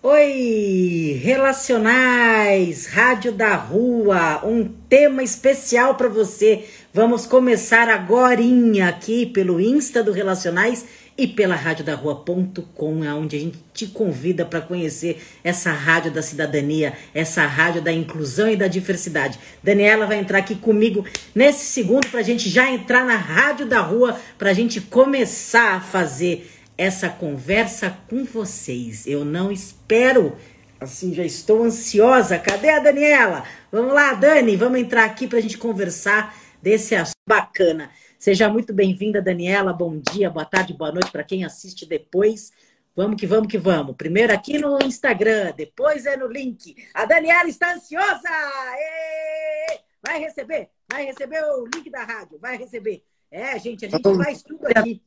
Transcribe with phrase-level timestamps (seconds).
[0.00, 6.66] Oi, relacionais, Rádio da Rua, um tema especial para você.
[6.94, 8.40] Vamos começar agora
[8.88, 10.86] aqui pelo Insta do Relacionais
[11.18, 17.44] e pela radiodarrua.com, onde a gente te convida para conhecer essa rádio da cidadania, essa
[17.44, 19.36] rádio da inclusão e da diversidade.
[19.60, 21.04] Daniela vai entrar aqui comigo
[21.34, 25.74] nesse segundo para a gente já entrar na Rádio da Rua, para a gente começar
[25.74, 29.04] a fazer essa conversa com vocês.
[29.04, 30.36] Eu não espero,
[30.80, 32.38] assim, já estou ansiosa.
[32.38, 33.44] Cadê a Daniela?
[33.72, 37.90] Vamos lá, Dani, vamos entrar aqui para a gente conversar desse assunto bacana.
[38.16, 39.72] Seja muito bem-vinda, Daniela.
[39.72, 42.52] Bom dia, boa tarde, boa noite para quem assiste depois.
[42.94, 43.96] Vamos que vamos que vamos.
[43.96, 46.76] Primeiro aqui no Instagram, depois é no link.
[46.94, 48.28] A Daniela está ansiosa!
[48.28, 49.80] Êêê!
[50.00, 53.04] Vai receber, vai receber o link da rádio, vai receber.
[53.30, 55.02] É, gente, a gente Bom faz tudo aqui.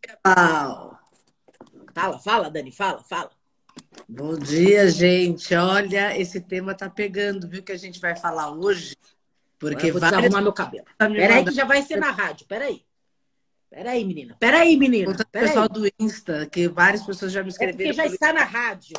[1.94, 3.31] Fala, fala, Dani, fala, fala.
[4.08, 5.53] Bom dia, gente.
[5.56, 8.95] Olha, esse tema tá pegando, viu, que a gente vai falar hoje.
[9.59, 10.23] Porque vai várias...
[10.23, 10.86] arrumar meu cabelo.
[10.98, 12.83] Peraí que já vai ser na rádio, peraí.
[13.70, 14.36] Peraí, menina.
[14.39, 15.11] Peraí, menina.
[15.11, 17.92] o pessoal do Insta, que várias pessoas já me escreveram.
[17.92, 18.98] É porque já está na rádio.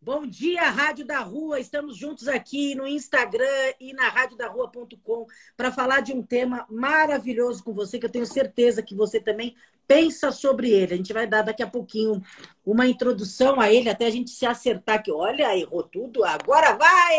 [0.00, 1.58] Bom dia, Rádio da Rua.
[1.58, 7.74] Estamos juntos aqui no Instagram e na radiodarrua.com para falar de um tema maravilhoso com
[7.74, 9.56] você, que eu tenho certeza que você também
[9.88, 10.94] pensa sobre ele.
[10.94, 12.22] A gente vai dar daqui a pouquinho
[12.64, 17.16] uma introdução a ele, até a gente se acertar que, olha, errou tudo, agora vai!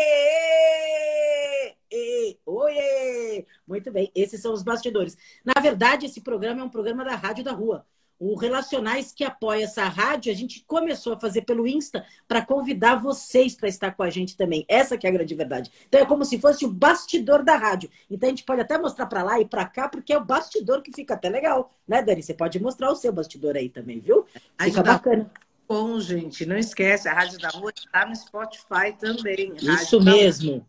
[2.46, 3.46] Oi!
[3.68, 5.18] Muito bem, esses são os bastidores.
[5.44, 7.86] Na verdade, esse programa é um programa da Rádio da Rua.
[8.20, 12.96] O Relacionais que apoia essa rádio, a gente começou a fazer pelo Insta para convidar
[12.96, 14.62] vocês para estar com a gente também.
[14.68, 15.72] Essa que é a grande verdade.
[15.88, 17.88] Então é como se fosse o bastidor da rádio.
[18.10, 20.82] Então a gente pode até mostrar para lá e para cá, porque é o bastidor
[20.82, 22.22] que fica até legal, né, Dani?
[22.22, 24.26] Você pode mostrar o seu bastidor aí também, viu?
[24.60, 25.30] Fica bacana.
[25.66, 29.54] Bom, gente, não esquece, a Rádio da Rua está no Spotify também.
[29.56, 30.66] Isso mesmo.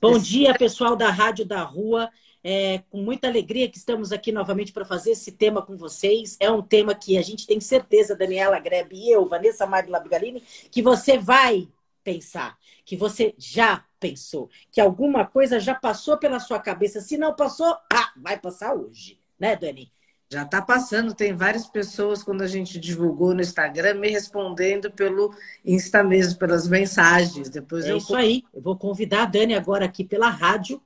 [0.00, 2.08] Bom dia, pessoal da Rádio da Rua.
[2.44, 6.36] É com muita alegria que estamos aqui novamente para fazer esse tema com vocês.
[6.40, 10.42] É um tema que a gente tem certeza, Daniela Grebe e eu, Vanessa Magla Bigalini,
[10.70, 11.68] que você vai
[12.02, 17.00] pensar, que você já pensou, que alguma coisa já passou pela sua cabeça.
[17.00, 19.92] Se não passou, ah, vai passar hoje, né, Dani?
[20.32, 25.32] Já está passando, tem várias pessoas, quando a gente divulgou no Instagram, me respondendo pelo
[25.62, 27.50] Insta mesmo, pelas mensagens.
[27.50, 27.98] Depois é eu...
[27.98, 28.42] isso aí.
[28.52, 30.82] Eu vou convidar a Dani agora aqui pela rádio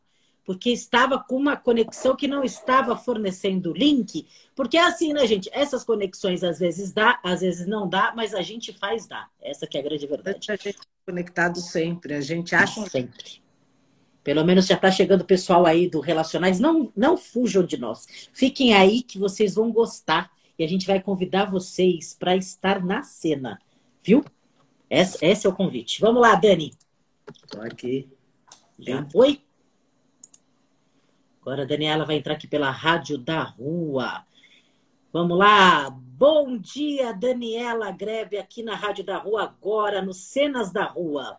[0.47, 4.29] porque estava com uma conexão que não estava fornecendo link.
[4.55, 5.51] Porque é assim, né, gente?
[5.53, 9.29] Essas conexões às vezes dá, às vezes não dá, mas a gente faz dar.
[9.43, 10.39] Essa que é a grande verdade.
[10.49, 10.75] A gente é
[11.05, 13.43] conectado sempre, a gente acha sempre.
[14.23, 16.61] Pelo menos já está chegando o pessoal aí do Relacionais.
[16.61, 18.06] Não, não fujam de nós.
[18.33, 20.31] Fiquem aí que vocês vão gostar.
[20.59, 23.59] E a gente vai convidar vocês para estar na cena.
[24.03, 24.25] Viu?
[24.89, 26.01] Esse, esse, é o convite.
[26.01, 26.73] Vamos lá, Dani.
[27.45, 28.09] Estou aqui.
[28.79, 29.41] Já foi?
[31.47, 34.25] Agora a Daniela vai entrar aqui pela Rádio da Rua.
[35.12, 35.89] Vamos lá.
[35.91, 41.39] Bom dia, Daniela Greve, aqui na Rádio da Rua, agora, no Cenas da Rua.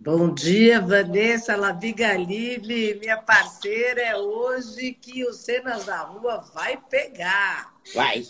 [0.00, 4.00] Bom dia, Vanessa Lavigalini, minha parceira.
[4.00, 7.72] É hoje que o Cenas da Rua vai pegar.
[7.94, 8.24] Vai,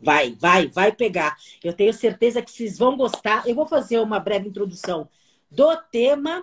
[0.00, 1.36] vai, vai, vai pegar.
[1.62, 3.46] Eu tenho certeza que vocês vão gostar.
[3.46, 5.10] Eu vou fazer uma breve introdução
[5.50, 6.42] do tema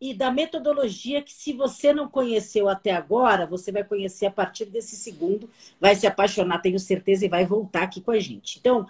[0.00, 4.66] e da metodologia que, se você não conheceu até agora, você vai conhecer a partir
[4.66, 5.48] desse segundo,
[5.80, 8.58] vai se apaixonar, tenho certeza, e vai voltar aqui com a gente.
[8.58, 8.86] Então,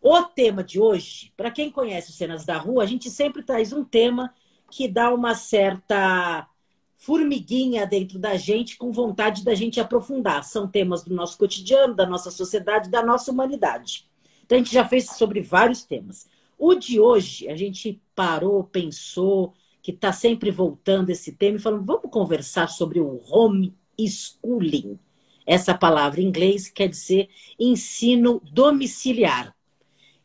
[0.00, 3.84] o tema de hoje, para quem conhece Cenas da Rua, a gente sempre traz um
[3.84, 4.32] tema
[4.70, 6.48] que dá uma certa
[6.94, 10.44] formiguinha dentro da gente, com vontade da gente aprofundar.
[10.44, 14.08] São temas do nosso cotidiano, da nossa sociedade, da nossa humanidade.
[14.44, 16.26] Então, a gente já fez sobre vários temas.
[16.58, 19.52] O de hoje, a gente parou, pensou,
[19.88, 24.98] que está sempre voltando esse tema e falando, vamos conversar sobre o homeschooling.
[25.46, 29.56] Essa palavra em inglês quer dizer ensino domiciliar.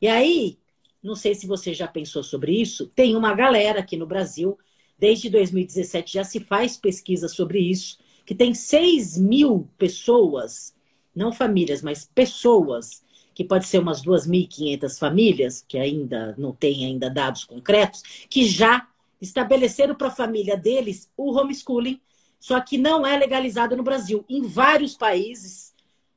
[0.01, 0.59] E aí,
[1.01, 4.59] não sei se você já pensou sobre isso, tem uma galera aqui no Brasil,
[4.99, 10.75] desde 2017 já se faz pesquisa sobre isso, que tem 6 mil pessoas,
[11.15, 13.01] não famílias, mas pessoas,
[13.33, 18.89] que pode ser umas 2.500 famílias, que ainda não tem ainda dados concretos, que já
[19.23, 21.99] estabeleceram para a família deles o homeschooling,
[22.37, 24.25] só que não é legalizado no Brasil.
[24.29, 25.73] Em vários países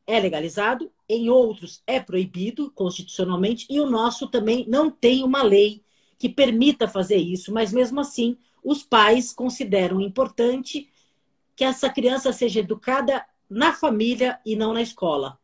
[0.06, 5.82] é legalizado, em outros é proibido constitucionalmente, e o nosso também não tem uma lei
[6.18, 10.88] que permita fazer isso, mas mesmo assim, os pais consideram importante
[11.54, 15.38] que essa criança seja educada na família e não na escola.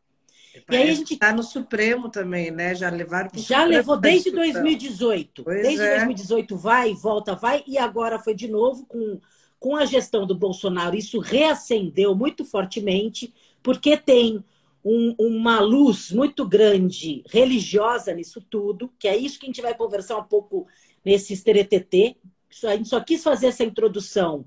[0.69, 2.75] E aí a gente está no Supremo também, né?
[2.75, 5.43] Já levaram para Já levou desde 2018.
[5.43, 5.95] Pois desde é.
[5.95, 9.19] 2018 vai, volta, vai e agora foi de novo com
[9.63, 10.93] com a gestão do Bolsonaro.
[10.93, 13.33] Isso reacendeu muito fortemente
[13.63, 14.43] porque tem
[14.83, 19.73] um, uma luz muito grande religiosa nisso tudo, que é isso que a gente vai
[19.73, 20.67] conversar um pouco
[21.05, 22.17] nesse TTT.
[22.65, 24.43] A gente só quis fazer essa introdução.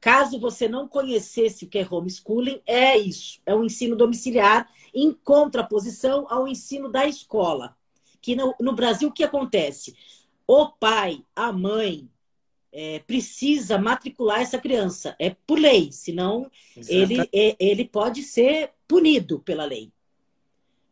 [0.00, 5.12] Caso você não conhecesse o que é homeschooling, é isso: é um ensino domiciliar em
[5.12, 7.76] contraposição ao ensino da escola.
[8.20, 9.96] Que no, no Brasil, o que acontece?
[10.46, 12.08] O pai, a mãe,
[12.72, 15.16] é, precisa matricular essa criança.
[15.18, 16.50] É por lei, senão
[16.88, 19.92] ele, é, ele pode ser punido pela lei.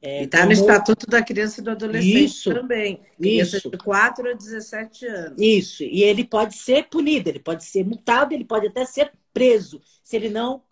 [0.06, 0.50] É, e está como...
[0.50, 3.00] no Estatuto da Criança e do Adolescente isso, também.
[3.18, 3.70] Criança isso.
[3.70, 5.36] de 4 a 17 anos.
[5.36, 5.82] Isso.
[5.82, 10.14] E ele pode ser punido, ele pode ser multado, ele pode até ser preso, se
[10.14, 10.62] ele não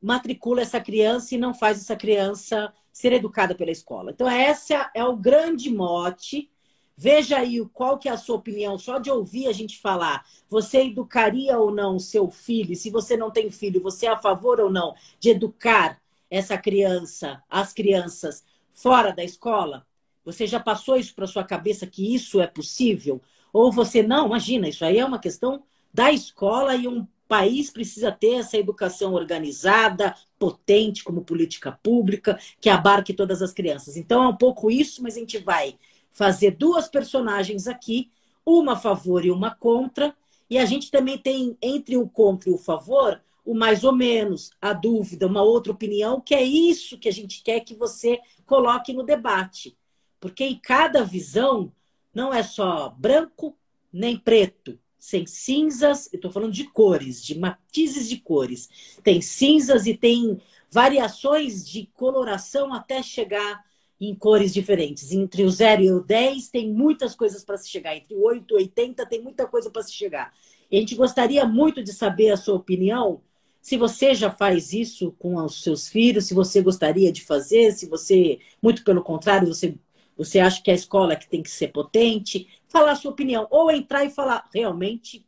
[0.00, 4.12] matricula essa criança e não faz essa criança ser educada pela escola.
[4.12, 6.48] Então, essa é o grande mote.
[6.96, 10.24] Veja aí qual que é a sua opinião, só de ouvir a gente falar.
[10.48, 12.76] Você educaria ou não o seu filho?
[12.76, 16.00] Se você não tem filho, você é a favor ou não de educar
[16.30, 18.44] essa criança, as crianças,
[18.76, 19.86] fora da escola?
[20.24, 23.20] Você já passou isso para sua cabeça que isso é possível?
[23.52, 24.26] Ou você não?
[24.26, 25.62] Imagina, isso aí é uma questão
[25.92, 32.68] da escola e um país precisa ter essa educação organizada, potente como política pública, que
[32.68, 33.96] abarque todas as crianças.
[33.96, 35.76] Então é um pouco isso, mas a gente vai
[36.12, 38.10] fazer duas personagens aqui,
[38.44, 40.14] uma a favor e uma contra,
[40.48, 44.50] e a gente também tem entre o contra e o favor o mais ou menos,
[44.60, 48.92] a dúvida, uma outra opinião, que é isso que a gente quer que você coloque
[48.92, 49.78] no debate.
[50.20, 51.72] Porque em cada visão
[52.12, 53.56] não é só branco
[53.92, 58.68] nem preto, sem cinzas, eu estou falando de cores, de matizes de cores.
[59.04, 63.64] Tem cinzas e tem variações de coloração até chegar
[64.00, 65.12] em cores diferentes.
[65.12, 67.96] Entre o 0 e o 10 tem muitas coisas para se chegar.
[67.96, 70.32] Entre o 8 e o 80 tem muita coisa para se chegar.
[70.70, 73.22] A gente gostaria muito de saber a sua opinião.
[73.66, 77.84] Se você já faz isso com os seus filhos, se você gostaria de fazer, se
[77.86, 79.74] você, muito pelo contrário, você,
[80.16, 83.44] você acha que a escola é que tem que ser potente, falar a sua opinião.
[83.50, 85.26] Ou entrar e falar, realmente,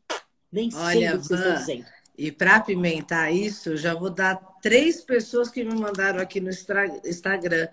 [0.52, 1.86] nem Olha, sei o que vocês estão dizendo.
[2.16, 7.66] E para apimentar isso, já vou dar três pessoas que me mandaram aqui no Instagram.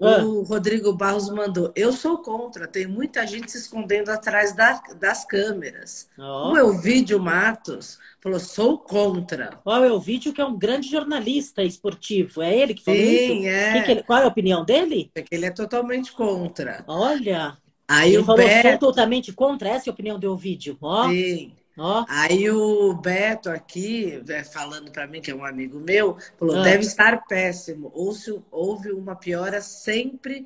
[0.00, 0.24] Ah.
[0.24, 1.70] O Rodrigo Barros mandou.
[1.74, 2.66] Eu sou contra.
[2.66, 6.08] Tem muita gente se escondendo atrás da, das câmeras.
[6.18, 6.52] Oh.
[6.52, 9.58] O Elvídio Matos falou: sou contra.
[9.64, 12.42] O Elvídio, que é um grande jornalista esportivo.
[12.42, 13.48] É ele que falou Sim, isso?
[13.48, 13.82] É.
[13.82, 15.10] Que ele, qual é a opinião dele?
[15.14, 16.82] É que ele é totalmente contra.
[16.86, 17.58] Olha.
[17.86, 18.78] Aí ele o falou Beto...
[18.78, 20.78] totalmente contra essa é a opinião do Elvídio.
[20.80, 21.08] Ó.
[21.08, 21.52] Sim.
[21.82, 22.04] Oh.
[22.08, 26.62] Aí o Beto aqui, é, falando para mim, que é um amigo meu, falou: ah.
[26.62, 27.90] deve estar péssimo.
[27.94, 30.44] Ou se houve uma piora sempre,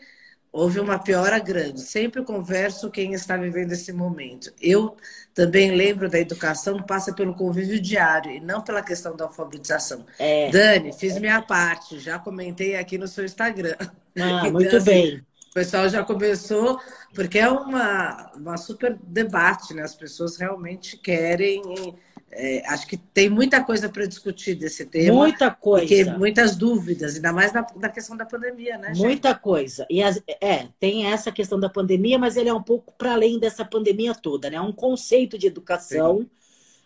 [0.53, 1.81] houve uma piora grande.
[1.81, 4.53] Sempre converso quem está vivendo esse momento.
[4.63, 4.97] Eu
[5.35, 10.07] também lembro da educação passa pelo convívio diário e não pela questão da alfabetização.
[10.21, 10.49] É.
[10.53, 13.75] Dani, fiz minha parte, já comentei aqui no seu Instagram.
[13.81, 15.27] Ah, então, muito assim, bem.
[15.55, 16.81] O pessoal já começou,
[17.15, 19.83] porque é uma, uma super debate, né?
[19.83, 21.63] As pessoas realmente querem.
[22.33, 25.15] É, acho que tem muita coisa para discutir desse tema.
[25.15, 25.87] Muita coisa.
[25.87, 28.89] Porque muitas dúvidas, ainda mais na, na questão da pandemia, né?
[28.89, 29.05] Gente?
[29.05, 29.87] Muita coisa.
[29.89, 33.39] E as, é, tem essa questão da pandemia, mas ele é um pouco para além
[33.39, 34.57] dessa pandemia toda, né?
[34.57, 36.23] É um conceito de educação.
[36.23, 36.31] Sim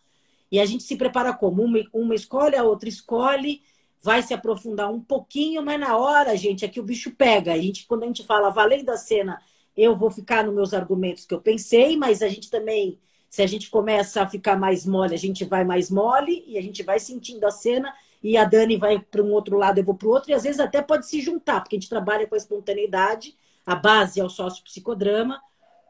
[0.51, 1.63] E a gente se prepara como?
[1.63, 3.61] Uma, uma escolhe, a outra escolhe,
[4.03, 7.53] vai se aprofundar um pouquinho, mas na hora, gente, é que o bicho pega.
[7.53, 9.39] A gente, quando a gente fala valendo a cena
[9.81, 13.47] eu vou ficar nos meus argumentos que eu pensei, mas a gente também, se a
[13.47, 16.99] gente começa a ficar mais mole, a gente vai mais mole e a gente vai
[16.99, 20.11] sentindo a cena e a Dani vai para um outro lado, eu vou para o
[20.11, 23.35] outro, e às vezes até pode se juntar, porque a gente trabalha com a espontaneidade,
[23.65, 25.41] a base é o sócio psicodrama,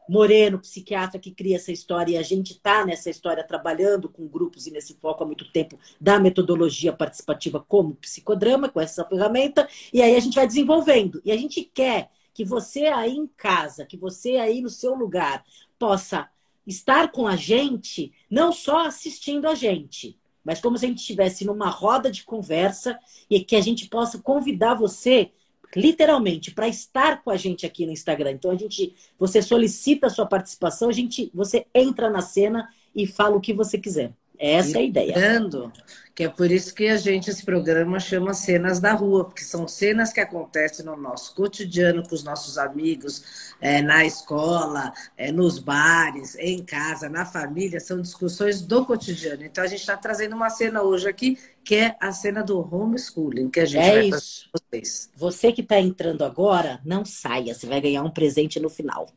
[0.07, 4.67] Moreno, psiquiatra que cria essa história, e a gente está nessa história trabalhando com grupos
[4.67, 10.01] e nesse foco há muito tempo da metodologia participativa como psicodrama, com essa ferramenta, e
[10.01, 11.21] aí a gente vai desenvolvendo.
[11.23, 15.43] E a gente quer que você aí em casa, que você aí no seu lugar
[15.77, 16.29] possa
[16.65, 21.45] estar com a gente, não só assistindo a gente, mas como se a gente estivesse
[21.45, 22.97] numa roda de conversa
[23.29, 25.31] e que a gente possa convidar você
[25.75, 28.31] literalmente para estar com a gente aqui no Instagram.
[28.31, 33.07] Então a gente, você solicita a sua participação, a gente, você entra na cena e
[33.07, 34.13] fala o que você quiser.
[34.41, 35.15] Essa é a ideia.
[35.15, 35.71] Lembrando
[36.15, 39.67] que é por isso que a gente, esse programa, chama Cenas da Rua, porque são
[39.67, 45.59] cenas que acontecem no nosso cotidiano com os nossos amigos, é, na escola, é, nos
[45.59, 49.43] bares, em casa, na família, são discussões do cotidiano.
[49.45, 53.49] Então a gente está trazendo uma cena hoje aqui, que é a cena do homeschooling,
[53.49, 54.49] que a gente é vai isso.
[54.51, 55.09] vocês.
[55.15, 59.07] Você que está entrando agora, não saia, você vai ganhar um presente no final.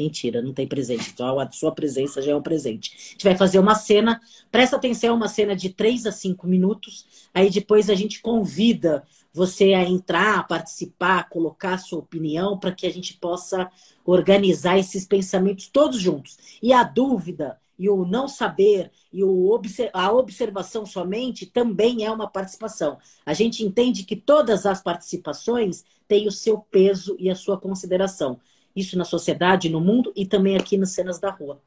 [0.00, 1.10] Mentira, não tem presente.
[1.12, 2.92] Então a sua presença já é um presente.
[2.94, 4.18] A gente vai fazer uma cena,
[4.50, 7.28] presta atenção, uma cena de 3 a 5 minutos.
[7.34, 12.72] Aí depois a gente convida você a entrar, a participar, colocar a sua opinião para
[12.72, 13.70] que a gente possa
[14.04, 16.38] organizar esses pensamentos todos juntos.
[16.62, 19.58] E a dúvida e o não saber e o
[19.92, 22.98] a observação somente também é uma participação.
[23.24, 28.40] A gente entende que todas as participações têm o seu peso e a sua consideração
[28.74, 31.60] isso na sociedade, no mundo e também aqui nas cenas da rua.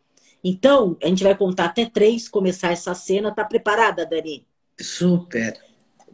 [0.44, 3.34] Então, a gente vai contar até três, começar essa cena.
[3.34, 4.46] Tá preparada, Dani?
[4.80, 5.58] Super.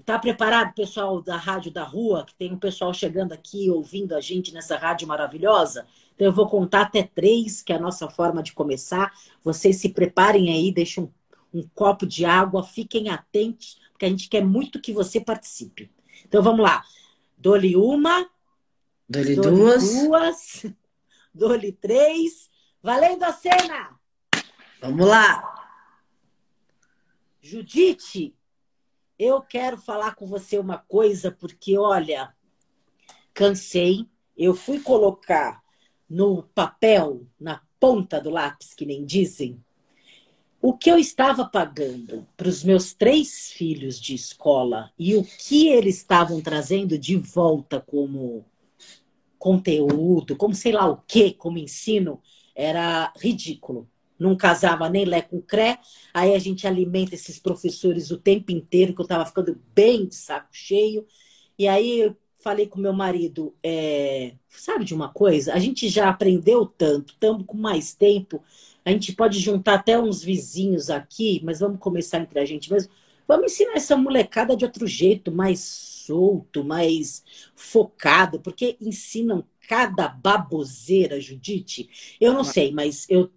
[0.05, 4.21] Tá preparado, pessoal da Rádio da Rua, que tem um pessoal chegando aqui ouvindo a
[4.21, 5.87] gente nessa rádio maravilhosa?
[6.13, 9.11] Então, eu vou contar até três, que é a nossa forma de começar.
[9.43, 14.29] Vocês se preparem aí, deixem um, um copo de água, fiquem atentos, porque a gente
[14.29, 15.91] quer muito que você participe.
[16.27, 16.83] Então, vamos lá.
[17.37, 18.29] Dole uma.
[19.09, 20.03] Dole duas.
[20.03, 20.65] duas.
[21.33, 22.47] Dole três.
[22.81, 23.99] Valendo a cena!
[24.79, 25.43] Vamos lá!
[27.41, 28.35] Judite,
[29.17, 32.33] eu quero falar com você uma coisa, porque, olha,
[33.33, 34.07] cansei.
[34.37, 35.61] Eu fui colocar
[36.07, 39.61] no papel, na ponta do lápis, que nem dizem,
[40.61, 45.67] o que eu estava pagando para os meus três filhos de escola e o que
[45.67, 48.45] eles estavam trazendo de volta como
[49.39, 52.21] conteúdo, como sei lá o que, como ensino,
[52.53, 53.89] era ridículo.
[54.19, 55.79] Não casava nem Lé com Cré.
[56.13, 60.15] Aí a gente alimenta esses professores o tempo inteiro, que eu estava ficando bem de
[60.15, 61.07] saco cheio.
[61.57, 65.53] E aí eu falei com meu marido, é, sabe de uma coisa?
[65.53, 68.41] A gente já aprendeu tanto, estamos com mais tempo,
[68.83, 72.91] a gente pode juntar até uns vizinhos aqui, mas vamos começar entre a gente mesmo.
[73.29, 81.21] Vamos ensinar essa molecada de outro jeito, mais solto, mais focado, porque ensinam cada baboseira,
[81.21, 82.17] Judite.
[82.19, 83.29] Eu não sei, mas eu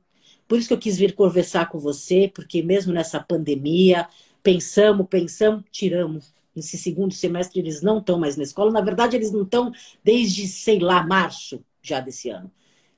[0.48, 4.08] por isso que eu quis vir conversar com você, porque mesmo nessa pandemia,
[4.42, 6.32] pensamos, pensamos, tiramos.
[6.56, 8.70] Nesse segundo semestre eles não estão mais na escola.
[8.70, 9.72] Na verdade, eles não estão
[10.02, 12.50] desde, sei lá, março já desse ano.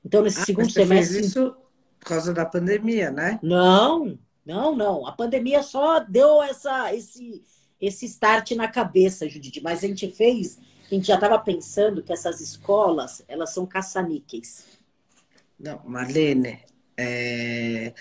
[0.03, 1.15] Então, nesse ah, segundo semestre.
[1.15, 1.55] Fez isso
[1.99, 3.37] por causa da pandemia, né?
[3.43, 5.07] Não, não, não.
[5.07, 7.43] A pandemia só deu essa, esse,
[7.81, 9.61] esse start na cabeça, Judite.
[9.61, 14.65] Mas a gente fez, a gente já estava pensando que essas escolas, elas são caça-níqueis.
[15.59, 16.59] Não, Marlene,
[16.95, 17.93] é...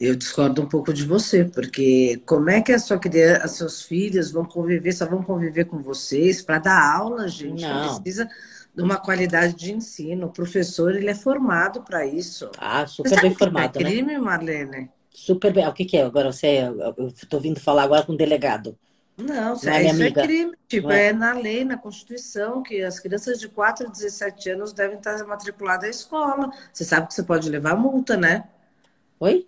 [0.00, 4.32] eu discordo um pouco de você, porque como é que a sua criança, seus filhos
[4.32, 7.62] vão conviver, só vão conviver com vocês para dar aula, gente?
[7.62, 8.00] Não.
[8.00, 8.28] Precisa
[8.74, 10.26] de uma qualidade de ensino.
[10.26, 12.50] O professor, ele é formado para isso.
[12.58, 14.18] Ah, super bem formado, é crime, né?
[14.18, 14.90] Marlene?
[15.14, 15.66] Super bem.
[15.66, 16.02] O que, que é?
[16.02, 16.62] Agora você,
[16.96, 18.76] eu estou vindo falar agora com o delegado.
[19.16, 20.22] Não, isso é amiga.
[20.22, 20.52] é crime.
[20.66, 21.06] Tipo, é.
[21.06, 21.12] é.
[21.12, 25.84] na lei, na Constituição, que as crianças de 4 a 17 anos devem estar matriculadas
[25.84, 26.50] à escola.
[26.72, 28.48] Você sabe que você pode levar multa, né?
[29.20, 29.46] Oi?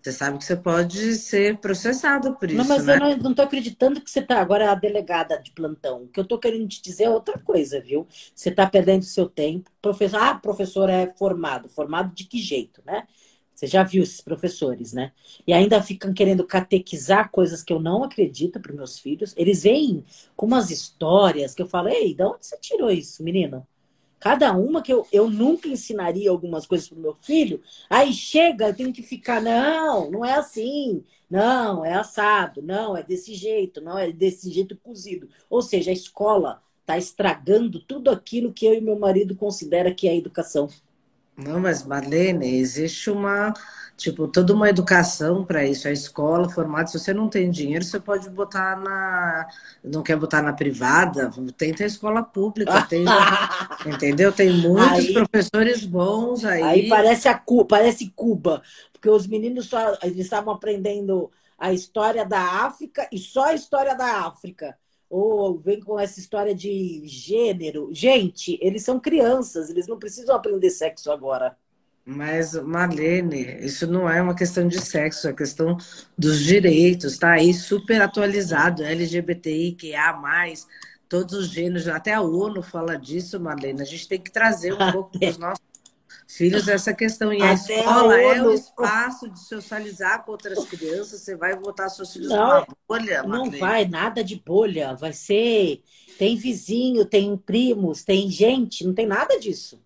[0.00, 2.58] Você sabe que você pode ser processado por isso.
[2.58, 2.96] Não, mas né?
[2.96, 6.04] eu não estou acreditando que você está agora a delegada de plantão.
[6.04, 8.06] O que eu estou querendo te dizer é outra coisa, viu?
[8.34, 9.70] Você está perdendo seu tempo.
[9.80, 11.68] Professor, ah, professor é formado.
[11.68, 13.06] Formado de que jeito, né?
[13.62, 15.12] Você já viu esses professores, né?
[15.46, 19.32] E ainda ficam querendo catequizar coisas que eu não acredito para meus filhos.
[19.36, 20.04] Eles vêm
[20.34, 23.64] com umas histórias que eu falo, ei, de onde você tirou isso, menino?
[24.18, 27.62] Cada uma que eu, eu nunca ensinaria algumas coisas para meu filho.
[27.88, 31.04] Aí chega, eu tenho que ficar, não, não é assim.
[31.30, 32.60] Não, é assado.
[32.62, 33.80] Não, é desse jeito.
[33.80, 35.28] Não, é desse jeito cozido.
[35.48, 40.08] Ou seja, a escola está estragando tudo aquilo que eu e meu marido considera que
[40.08, 40.68] é educação.
[41.36, 43.54] Não, mas Marlene, existe uma,
[43.96, 45.88] tipo, toda uma educação para isso.
[45.88, 49.48] A escola formada, se você não tem dinheiro, você pode botar na.
[49.82, 52.82] Não quer botar na privada, tenta a escola pública.
[52.82, 53.04] Tem,
[53.86, 54.30] entendeu?
[54.30, 56.62] Tem muitos aí, professores bons aí.
[56.62, 58.62] Aí parece, a, parece Cuba,
[58.92, 63.94] porque os meninos só eles estavam aprendendo a história da África e só a história
[63.94, 64.76] da África.
[65.12, 67.90] Ou vem com essa história de gênero.
[67.92, 71.54] Gente, eles são crianças, eles não precisam aprender sexo agora.
[72.02, 75.76] Mas, Marlene, isso não é uma questão de sexo, é questão
[76.16, 80.66] dos direitos, tá aí super atualizado, LGBTI, que há mais,
[81.10, 83.82] todos os gêneros, até a ONU fala disso, Marlene.
[83.82, 85.71] A gente tem que trazer um pouco dos nossos
[86.36, 87.32] filhos essa questão.
[87.32, 91.20] E a Até escola é o espaço de socializar com outras crianças.
[91.20, 94.94] Você vai botar seus filhos não, numa bolha, Não vai, nada de bolha.
[94.94, 95.82] Vai ser.
[96.18, 99.80] Tem vizinho, tem primos, tem gente, não tem nada disso.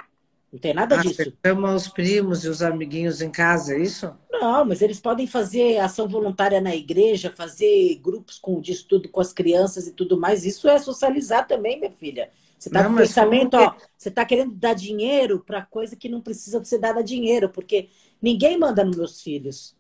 [0.53, 1.17] Não tem nada ah, disso.
[1.17, 4.13] Você chama os primos e os amiguinhos em casa, é isso?
[4.31, 9.21] Não, mas eles podem fazer ação voluntária na igreja, fazer grupos com, de estudo com
[9.21, 10.45] as crianças e tudo mais.
[10.45, 12.31] Isso é socializar também, minha filha.
[12.59, 16.63] Você está com pensamento, ó, você está querendo dar dinheiro para coisa que não precisa
[16.65, 19.77] ser dada dinheiro, porque ninguém manda nos meus filhos.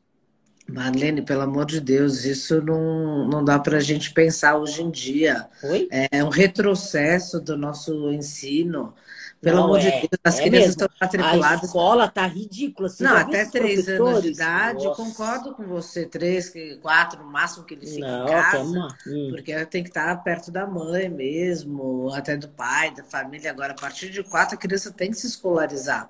[0.68, 4.90] Marlene, pelo amor de Deus, isso não, não dá para a gente pensar hoje em
[4.90, 5.48] dia.
[5.62, 5.88] Oi?
[5.90, 8.92] É um retrocesso do nosso ensino.
[9.40, 10.70] Pelo não, amor é, de Deus, as é crianças mesmo.
[10.70, 11.62] estão matriculadas.
[11.62, 12.88] A escola tá ridícula.
[12.88, 15.02] Você não, até três anos de idade, Nossa.
[15.02, 16.06] concordo com você.
[16.06, 18.88] Três, quatro, no máximo que eles fiquem em casa.
[19.06, 19.28] Hum.
[19.30, 23.50] Porque tem que estar perto da mãe mesmo, até do pai, da família.
[23.50, 26.08] Agora, a partir de quatro, a criança tem que se escolarizar.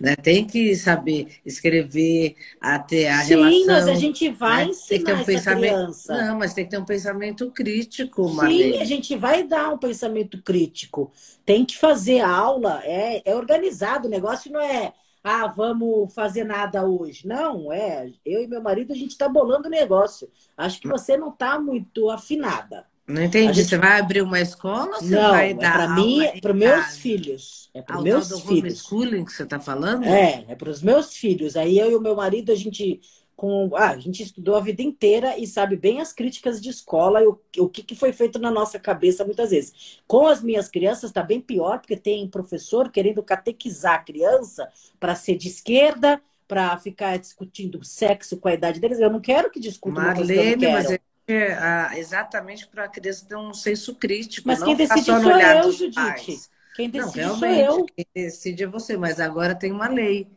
[0.00, 0.16] Né?
[0.16, 3.52] Tem que saber escrever, até a Sim, relação.
[3.52, 4.70] Sim, mas a gente vai né?
[4.70, 5.74] ensinar tem que ter um pensamento...
[5.74, 6.26] criança.
[6.26, 10.42] Não, mas tem que ter um pensamento crítico, Sim, a gente vai dar um pensamento
[10.42, 11.12] crítico.
[11.44, 14.08] Tem que fazer aula, é, é organizado.
[14.08, 14.92] O negócio não é
[15.22, 17.26] ah, vamos fazer nada hoje.
[17.26, 18.10] Não, é.
[18.24, 20.30] Eu e meu marido, a gente está bolando o negócio.
[20.56, 22.86] Acho que você não está muito afinada.
[23.08, 23.54] Não entendi.
[23.54, 23.70] Gente...
[23.70, 26.52] Você vai abrir uma escola ou você não, vai é dar para mim, é para
[26.52, 27.70] meus filhos.
[27.72, 28.58] É para meus do filhos.
[28.58, 30.04] homeschooling que você está falando?
[30.04, 31.56] É, é para os meus filhos.
[31.56, 33.00] Aí eu e o meu marido, a gente
[33.34, 37.22] com ah, a gente estudou a vida inteira e sabe bem as críticas de escola
[37.22, 40.00] e o, o que, que foi feito na nossa cabeça muitas vezes.
[40.08, 45.14] Com as minhas crianças está bem pior, porque tem professor querendo catequizar a criança para
[45.14, 48.98] ser de esquerda, para ficar discutindo sexo com a idade deles.
[48.98, 52.88] Eu não quero que discuta Marlene, uma coisa que eu mas é exatamente para a
[52.88, 54.48] criança ter um senso crítico.
[54.48, 56.40] Mas quem decide sou eu, Judite.
[56.74, 57.86] Quem decide não, sou eu.
[57.86, 60.28] Quem decide é você, mas agora tem uma lei.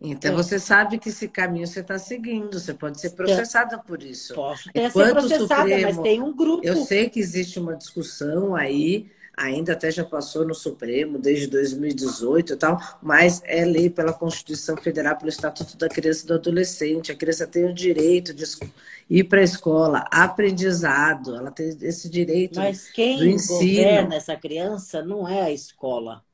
[0.00, 0.34] Então é.
[0.34, 4.34] você sabe que esse caminho você está seguindo, você pode ser processada por isso.
[4.34, 6.66] Posso ter ser processada, Supremo, mas tem um grupo.
[6.66, 12.52] Eu sei que existe uma discussão aí, ainda até já passou no Supremo desde 2018
[12.52, 17.10] e tal, mas é lei pela Constituição Federal, pelo Estatuto da Criança e do Adolescente.
[17.10, 18.44] A criança tem o direito de
[19.08, 23.58] ir para a escola, aprendizado, ela tem esse direito mas quem do ensino.
[23.58, 26.24] governa essa criança não é a escola.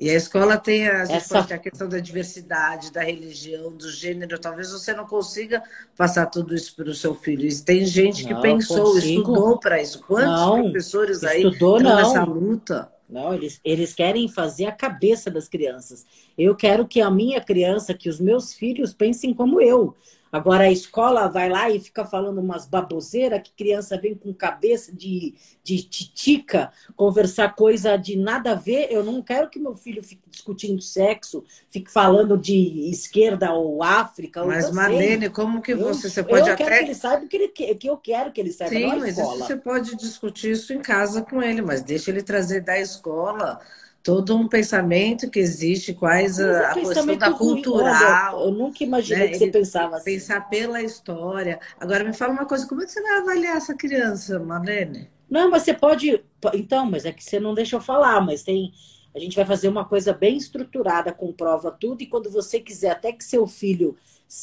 [0.00, 1.40] E a escola tem a, Essa...
[1.40, 4.38] a questão da diversidade, da religião, do gênero.
[4.38, 5.62] Talvez você não consiga
[5.94, 7.46] passar tudo isso para o seu filho.
[7.46, 9.20] E tem gente que não, pensou, consigo.
[9.20, 10.00] estudou para isso.
[10.06, 12.02] Quantos não, professores aí estudou, estão não.
[12.02, 12.90] nessa luta?
[13.10, 16.06] Não, eles, eles querem fazer a cabeça das crianças.
[16.38, 19.94] Eu quero que a minha criança, que os meus filhos pensem como eu.
[20.32, 24.94] Agora a escola vai lá e fica falando umas baboseiras que criança vem com cabeça
[24.94, 28.88] de, de titica conversar coisa de nada a ver.
[28.90, 34.44] Eu não quero que meu filho fique discutindo sexo, fique falando de esquerda ou África.
[34.44, 36.64] Mas, ou Marlene, como que você, eu, você pode eu até...
[36.64, 39.16] quero que ele saiba o que, ele, que eu quero que ele saiba, Sim, mas
[39.16, 43.60] você pode discutir isso em casa com ele, mas deixa ele trazer da escola
[44.02, 48.46] todo um pensamento que existe, quais a, a questão da cultural.
[48.46, 49.32] Eu nunca imaginei né?
[49.32, 50.12] que você Ele pensava assim.
[50.12, 51.60] Pensar pela história.
[51.78, 55.10] Agora me fala uma coisa, como é que você vai avaliar essa criança, Marlene?
[55.28, 56.22] Não, mas você pode.
[56.54, 58.72] Então, mas é que você não deixa eu falar, mas tem.
[59.14, 62.90] A gente vai fazer uma coisa bem estruturada, com prova tudo, e quando você quiser
[62.90, 63.96] até que seu filho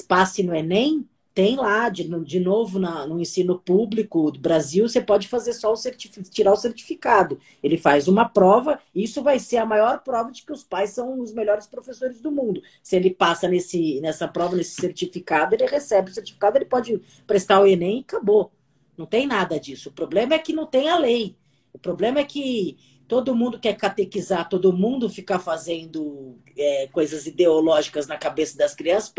[0.07, 4.99] passe no Enem, tem lá, de, de novo, na, no ensino público do Brasil, você
[4.99, 5.75] pode fazer só o
[6.31, 7.37] tirar o certificado.
[7.61, 11.19] Ele faz uma prova, isso vai ser a maior prova de que os pais são
[11.21, 12.63] os melhores professores do mundo.
[12.81, 17.59] Se ele passa nesse, nessa prova, nesse certificado, ele recebe o certificado, ele pode prestar
[17.59, 18.51] o Enem e acabou.
[18.97, 19.89] Não tem nada disso.
[19.89, 21.35] O problema é que não tem a lei.
[21.71, 28.07] O problema é que todo mundo quer catequizar, todo mundo ficar fazendo é, coisas ideológicas
[28.07, 29.13] na cabeça das crianças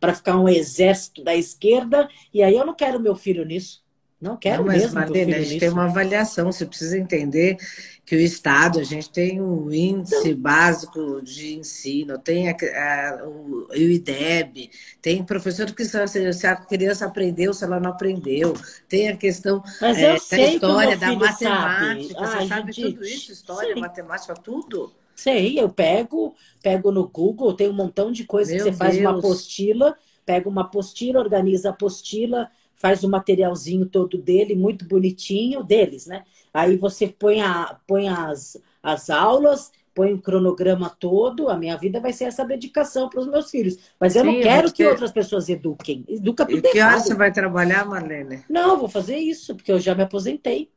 [0.00, 3.83] para ficar um exército da esquerda, e aí eu não quero meu filho nisso.
[4.24, 4.94] Não quero não, mas, mesmo.
[4.94, 7.58] Marlene, a gente tem uma avaliação, você precisa entender
[8.06, 13.26] que o Estado, a gente tem um índice então, básico de ensino, tem a, a,
[13.26, 14.70] o, o IDEB,
[15.02, 18.54] tem professor que se, se, a criança aprendeu, se ela não aprendeu,
[18.88, 22.40] tem a questão é, da história, da matemática, sabe.
[22.40, 23.30] você sabe gente, tudo isso?
[23.30, 23.80] História, sei.
[23.82, 24.90] matemática, tudo?
[25.14, 28.78] Sei, eu pego, pego no Google, tem um montão de coisas que você Deus.
[28.78, 32.50] faz uma apostila, pega uma apostila, organiza a apostila,
[32.84, 36.22] faz o materialzinho todo dele, muito bonitinho, deles, né?
[36.52, 41.98] Aí você põe, a, põe as, as aulas, põe o cronograma todo, a minha vida
[41.98, 43.78] vai ser essa dedicação para os meus filhos.
[43.98, 46.04] Mas eu Sim, não quero que outras pessoas eduquem.
[46.06, 48.44] Educa tudo e que hora você vai trabalhar, Marlene?
[48.50, 50.70] Não, vou fazer isso, porque eu já me aposentei.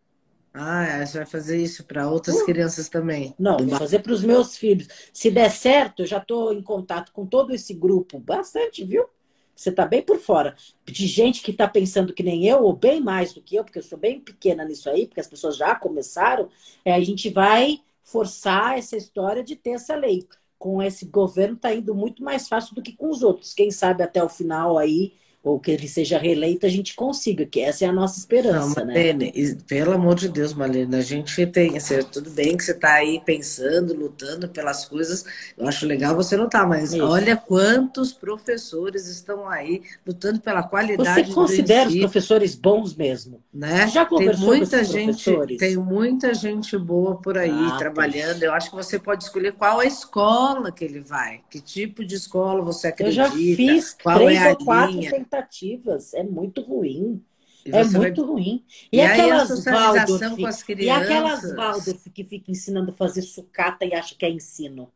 [0.53, 3.35] Ah, é, você vai fazer isso para outras uh, crianças também?
[3.37, 4.87] Não, vou fazer para os meus filhos.
[5.11, 9.09] Se der certo, eu já estou em contato com todo esse grupo, bastante, viu?
[9.57, 10.55] Você está bem por fora.
[10.85, 13.79] De gente que está pensando que nem eu, ou bem mais do que eu, porque
[13.79, 16.49] eu sou bem pequena nisso aí, porque as pessoas já começaram,
[16.85, 20.27] é, a gente vai forçar essa história de ter essa lei.
[20.59, 23.53] Com esse governo está indo muito mais fácil do que com os outros.
[23.53, 25.13] Quem sabe até o final aí
[25.47, 28.87] ou que ele seja reeleito, a gente consiga, que essa é a nossa esperança, Não,
[28.87, 29.57] Marlene, né?
[29.67, 33.21] Pelo amor de Deus, Marlene, a gente tem, assim, tudo bem que você está aí
[33.25, 35.23] pensando, lutando pelas coisas,
[35.57, 37.03] eu acho legal você lutar, mas Isso.
[37.03, 43.41] olha quantos professores estão aí lutando pela qualidade Você considera os professores bons mesmo?
[43.53, 43.87] Né?
[43.87, 45.57] Já conversou tem muita gente, professores?
[45.57, 49.79] Tem muita gente boa por aí ah, trabalhando, eu acho que você pode escolher qual
[49.79, 54.17] a escola que ele vai, que tipo de escola você acredita, eu já fiz qual
[54.17, 56.13] três é a ou quatro linha expectativas.
[56.13, 57.23] É muito ruim.
[57.65, 58.31] É muito vai...
[58.33, 58.65] ruim.
[58.91, 60.39] E, e aquelas Waldorf,
[60.79, 64.91] e aquelas Waldorf que fica ensinando a fazer sucata e acha que é ensino.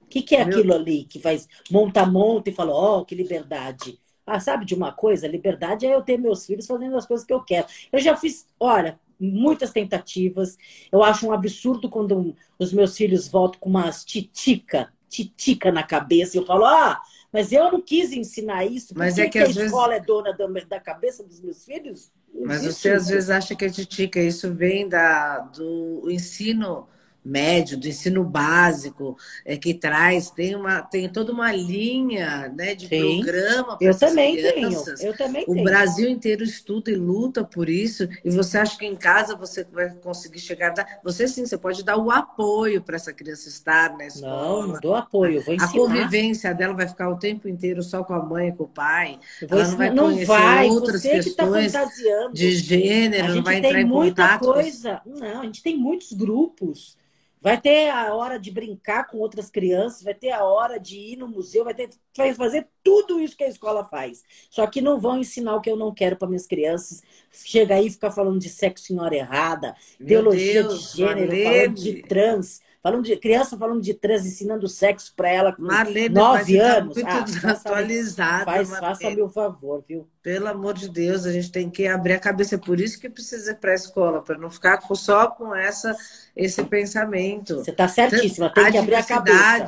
[0.00, 0.56] O que, que é Meu...
[0.56, 3.98] aquilo ali que faz monta monta e fala, ó, oh, que liberdade.
[4.24, 5.26] Ah, sabe de uma coisa?
[5.26, 7.66] Liberdade é eu ter meus filhos fazendo as coisas que eu quero.
[7.90, 10.56] Eu já fiz, olha, muitas tentativas.
[10.92, 16.36] Eu acho um absurdo quando os meus filhos voltam com umas titica, titica na cabeça.
[16.36, 17.00] E eu falo, ah,
[17.32, 18.94] mas eu não quis ensinar isso.
[18.96, 19.64] Mas é que, que a vezes...
[19.64, 22.10] escola é dona da, da cabeça dos meus filhos?
[22.32, 22.96] Não Mas você isso.
[22.96, 24.20] às vezes acha que é titica.
[24.20, 26.88] Isso vem da, do ensino
[27.24, 32.88] médio, do ensino básico, é, que traz, tem, uma, tem toda uma linha né, de
[32.88, 33.20] Sim.
[33.20, 35.00] programa para Eu também crianças.
[35.00, 35.12] tenho.
[35.12, 35.64] Eu também o tenho.
[35.64, 39.90] Brasil inteiro estuda e luta por isso, e você acha que em casa você vai
[39.90, 40.74] conseguir chegar.
[41.04, 44.66] Você sim, você pode dar o apoio para essa criança estar na escola.
[44.66, 45.70] Não, não dou apoio, vou ensinar.
[45.70, 49.18] A convivência dela vai ficar o tempo inteiro só com a mãe, com o pai.
[49.48, 51.88] Ela não vai não conhecer vai, outras tá questões tá
[52.32, 54.52] de gênero, não vai entrar em contato.
[54.52, 55.00] Coisa.
[55.04, 55.18] Com...
[55.18, 56.96] Não, a gente tem muitos grupos
[57.40, 61.16] Vai ter a hora de brincar com outras crianças, vai ter a hora de ir
[61.16, 64.24] no museu, vai ter vai fazer tudo isso que a escola faz.
[64.50, 67.02] Só que não vão ensinar o que eu não quero para minhas crianças.
[67.30, 71.42] Chega aí e fica falando de sexo em hora errada, Meu teologia Deus, de gênero,
[71.42, 72.60] falando de trans.
[72.80, 76.94] Falando de criança falando de trans, ensinando sexo para ela com Marlene, nove anos.
[76.94, 78.44] Muito ah, desatualizada.
[78.44, 80.08] Faz, faça-me o favor, viu?
[80.22, 82.54] Pelo amor de Deus, a gente tem que abrir a cabeça.
[82.54, 85.96] É por isso que precisa ir para a escola, para não ficar só com essa,
[86.36, 87.56] esse pensamento.
[87.56, 89.66] Você está certíssima, tem a que abrir a cabeça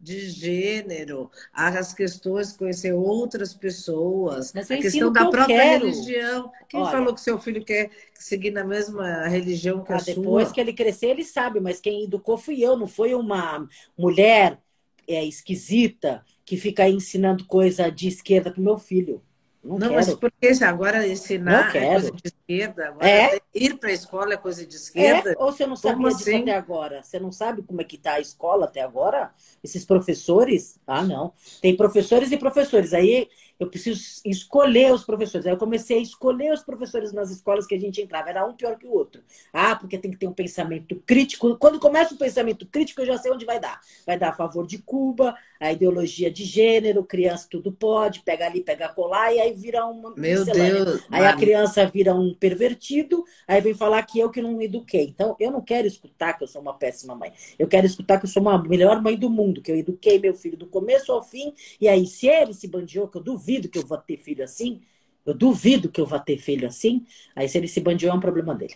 [0.00, 5.86] de gênero, as questões de conhecer outras pessoas, a questão da que própria quero.
[5.86, 6.52] religião.
[6.68, 10.14] Quem Olha, falou que seu filho quer seguir na mesma religião que ah, a depois
[10.14, 10.22] sua?
[10.22, 14.60] Depois que ele crescer, ele sabe, mas quem educou fui eu, não foi uma mulher
[15.06, 19.22] é, esquisita que fica ensinando coisa de esquerda para meu filho.
[19.62, 22.96] Não, não mas por que agora ensinar é coisa de esquerda?
[23.00, 23.40] É?
[23.52, 25.32] ir para a escola é coisa de esquerda?
[25.32, 25.34] É?
[25.36, 26.42] Ou você não sabia disso assim?
[26.42, 27.02] até agora?
[27.02, 29.32] Você não sabe como é que está a escola até agora?
[29.62, 30.78] Esses professores?
[30.86, 31.32] Ah, não.
[31.60, 32.94] Tem professores e professores.
[32.94, 35.46] Aí eu preciso escolher os professores.
[35.46, 38.30] Aí eu comecei a escolher os professores nas escolas que a gente entrava.
[38.30, 39.20] Era um pior que o outro.
[39.52, 41.56] Ah, porque tem que ter um pensamento crítico.
[41.56, 43.80] Quando começa o pensamento crítico, eu já sei onde vai dar.
[44.06, 48.60] Vai dar a favor de Cuba, a ideologia de gênero, criança tudo pode, pega ali,
[48.60, 50.14] pega colar, e aí vira uma.
[50.16, 51.02] Meu Deus!
[51.10, 55.04] Aí a criança vira um pervertido, aí vem falar que eu que não eduquei.
[55.04, 57.32] Então, eu não quero escutar que eu sou uma péssima mãe.
[57.58, 60.34] Eu quero escutar que eu sou uma melhor mãe do mundo, que eu eduquei meu
[60.34, 63.68] filho do começo ao fim, e aí, se ele se bandiou, que eu duvido duvido
[63.68, 64.82] que eu vou ter filho assim.
[65.24, 67.06] Eu duvido que eu vou ter filho assim.
[67.34, 68.74] Aí, se ele se bandiou, é um problema dele.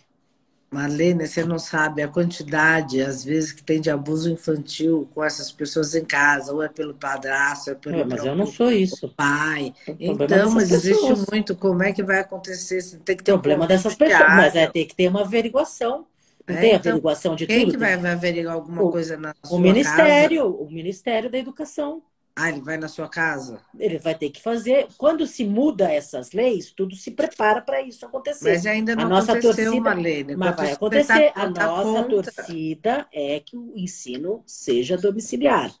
[0.71, 5.51] Marlene, você não sabe a quantidade, às vezes, que tem de abuso infantil com essas
[5.51, 8.71] pessoas em casa, ou é pelo padrasto, ou é pelo é, mas eu não sou
[8.71, 9.07] isso.
[9.09, 9.71] pai.
[9.99, 11.27] Então, mas existe pessoas.
[11.31, 11.55] muito.
[11.55, 12.81] Como é que vai acontecer?
[13.05, 16.07] Tem que ter problema um dessas pessoas, mas é ter que ter uma averiguação.
[16.47, 17.77] Não é, tem então, averiguação de quem tudo?
[17.77, 20.63] Quem que vai averiguar alguma o, coisa na o Ministério, casa?
[20.63, 22.01] o Ministério da Educação.
[22.35, 23.61] Ah, ele vai na sua casa?
[23.77, 24.87] Ele vai ter que fazer.
[24.97, 28.49] Quando se muda essas leis, tudo se prepara para isso acontecer.
[28.49, 30.23] Mas ainda não a nossa aconteceu torcida, uma lei.
[30.23, 30.35] Né?
[30.35, 31.31] Mas vai acontecer.
[31.35, 32.09] A nossa conta.
[32.09, 35.71] torcida é que o ensino seja domiciliar.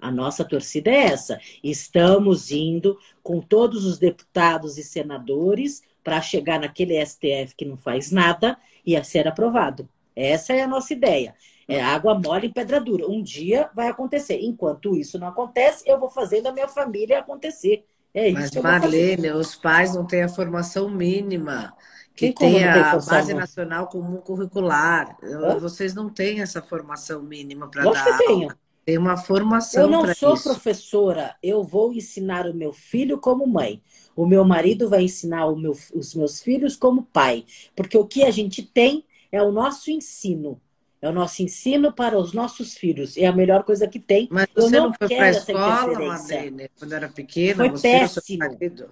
[0.00, 1.40] A nossa torcida é essa.
[1.64, 8.12] Estamos indo com todos os deputados e senadores para chegar naquele STF que não faz
[8.12, 8.56] nada
[8.86, 9.88] e a ser aprovado.
[10.14, 11.34] Essa é a nossa ideia.
[11.68, 13.06] É água mole em pedra dura.
[13.06, 14.40] Um dia vai acontecer.
[14.40, 17.84] Enquanto isso não acontece, eu vou fazendo a minha família acontecer.
[18.14, 21.74] É isso Mas, Marlene, os pais não têm a formação mínima
[22.18, 25.16] que tem a base nacional comum curricular.
[25.22, 25.58] Hã?
[25.58, 28.04] Vocês não têm essa formação mínima para dar.
[28.04, 28.48] Que tenho.
[28.84, 29.82] Tem uma formação.
[29.82, 30.44] Eu não sou isso.
[30.44, 33.82] professora, eu vou ensinar o meu filho como mãe.
[34.16, 37.44] O meu marido vai ensinar meu, os meus filhos como pai.
[37.76, 40.60] Porque o que a gente tem é o nosso ensino.
[41.00, 43.16] É o nosso ensino para os nossos filhos.
[43.16, 44.28] É a melhor coisa que tem.
[44.30, 47.54] Mas você Eu não, não foi para a escola, Madeleine, quando era pequena?
[47.54, 48.44] Foi péssimo.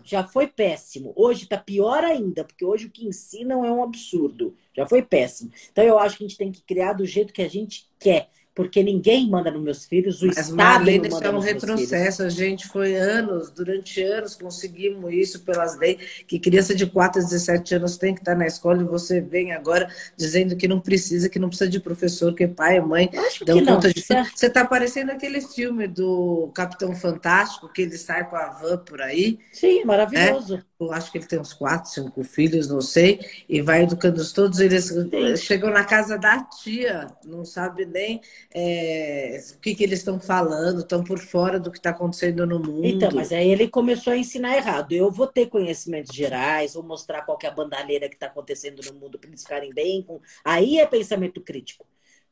[0.04, 1.12] Já foi péssimo.
[1.16, 4.54] Hoje está pior ainda, porque hoje o que ensinam é um absurdo.
[4.74, 5.50] Já foi péssimo.
[5.72, 8.28] Então eu acho que a gente tem que criar do jeito que a gente quer
[8.56, 11.40] porque ninguém manda nos meus filhos, o Mas, Estado Marlene, não manda isso é um
[11.40, 12.22] retrocesso.
[12.22, 17.24] A gente foi anos, durante anos, conseguimos isso pelas leis, que criança de 4 a
[17.24, 21.28] 17 anos tem que estar na escola e você vem agora dizendo que não precisa,
[21.28, 24.24] que não precisa de professor, que pai e mãe Acho dão conta de tudo.
[24.34, 29.02] Você está parecendo aquele filme do Capitão Fantástico, que ele sai com a van por
[29.02, 29.38] aí.
[29.52, 30.56] Sim, maravilhoso.
[30.56, 30.62] Né?
[30.78, 34.60] Eu acho que ele tem uns quatro, cinco filhos, não sei, e vai educando todos.
[34.60, 35.36] Eles Sim.
[35.38, 38.20] chegam na casa da tia, não sabe nem
[38.54, 42.58] é, o que, que eles estão falando, estão por fora do que está acontecendo no
[42.58, 42.84] mundo.
[42.84, 44.92] Então, mas aí ele começou a ensinar errado.
[44.92, 49.00] Eu vou ter conhecimentos gerais, vou mostrar qual é a bandalheira que está acontecendo no
[49.00, 50.02] mundo para eles ficarem bem.
[50.02, 50.20] Com...
[50.44, 51.86] Aí é pensamento crítico.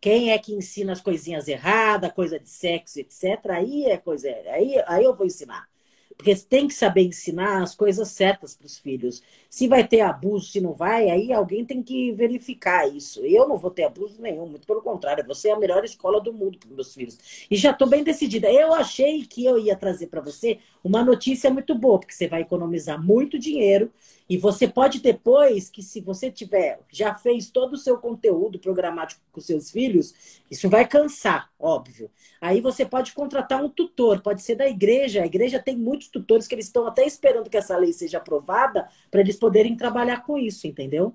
[0.04, 3.40] Quem é que ensina as coisinhas erradas, coisa de sexo, etc.
[3.48, 4.28] Aí é coisa.
[4.52, 5.66] Aí, aí eu vou ensinar.
[6.16, 9.22] Porque tem que saber ensinar as coisas certas para os filhos.
[9.48, 13.24] Se vai ter abuso, se não vai, aí alguém tem que verificar isso.
[13.24, 16.33] Eu não vou ter abuso nenhum, muito pelo contrário, você é a melhor escola do
[16.33, 17.46] mundo para meus filhos.
[17.50, 18.50] E já estou bem decidida.
[18.50, 22.42] Eu achei que eu ia trazer para você uma notícia muito boa, porque você vai
[22.42, 23.90] economizar muito dinheiro
[24.28, 29.20] e você pode depois, que se você tiver, já fez todo o seu conteúdo programático
[29.30, 30.14] com seus filhos,
[30.50, 32.10] isso vai cansar, óbvio.
[32.40, 35.22] Aí você pode contratar um tutor, pode ser da igreja.
[35.22, 38.88] A igreja tem muitos tutores que eles estão até esperando que essa lei seja aprovada
[39.10, 41.14] para eles poderem trabalhar com isso, entendeu?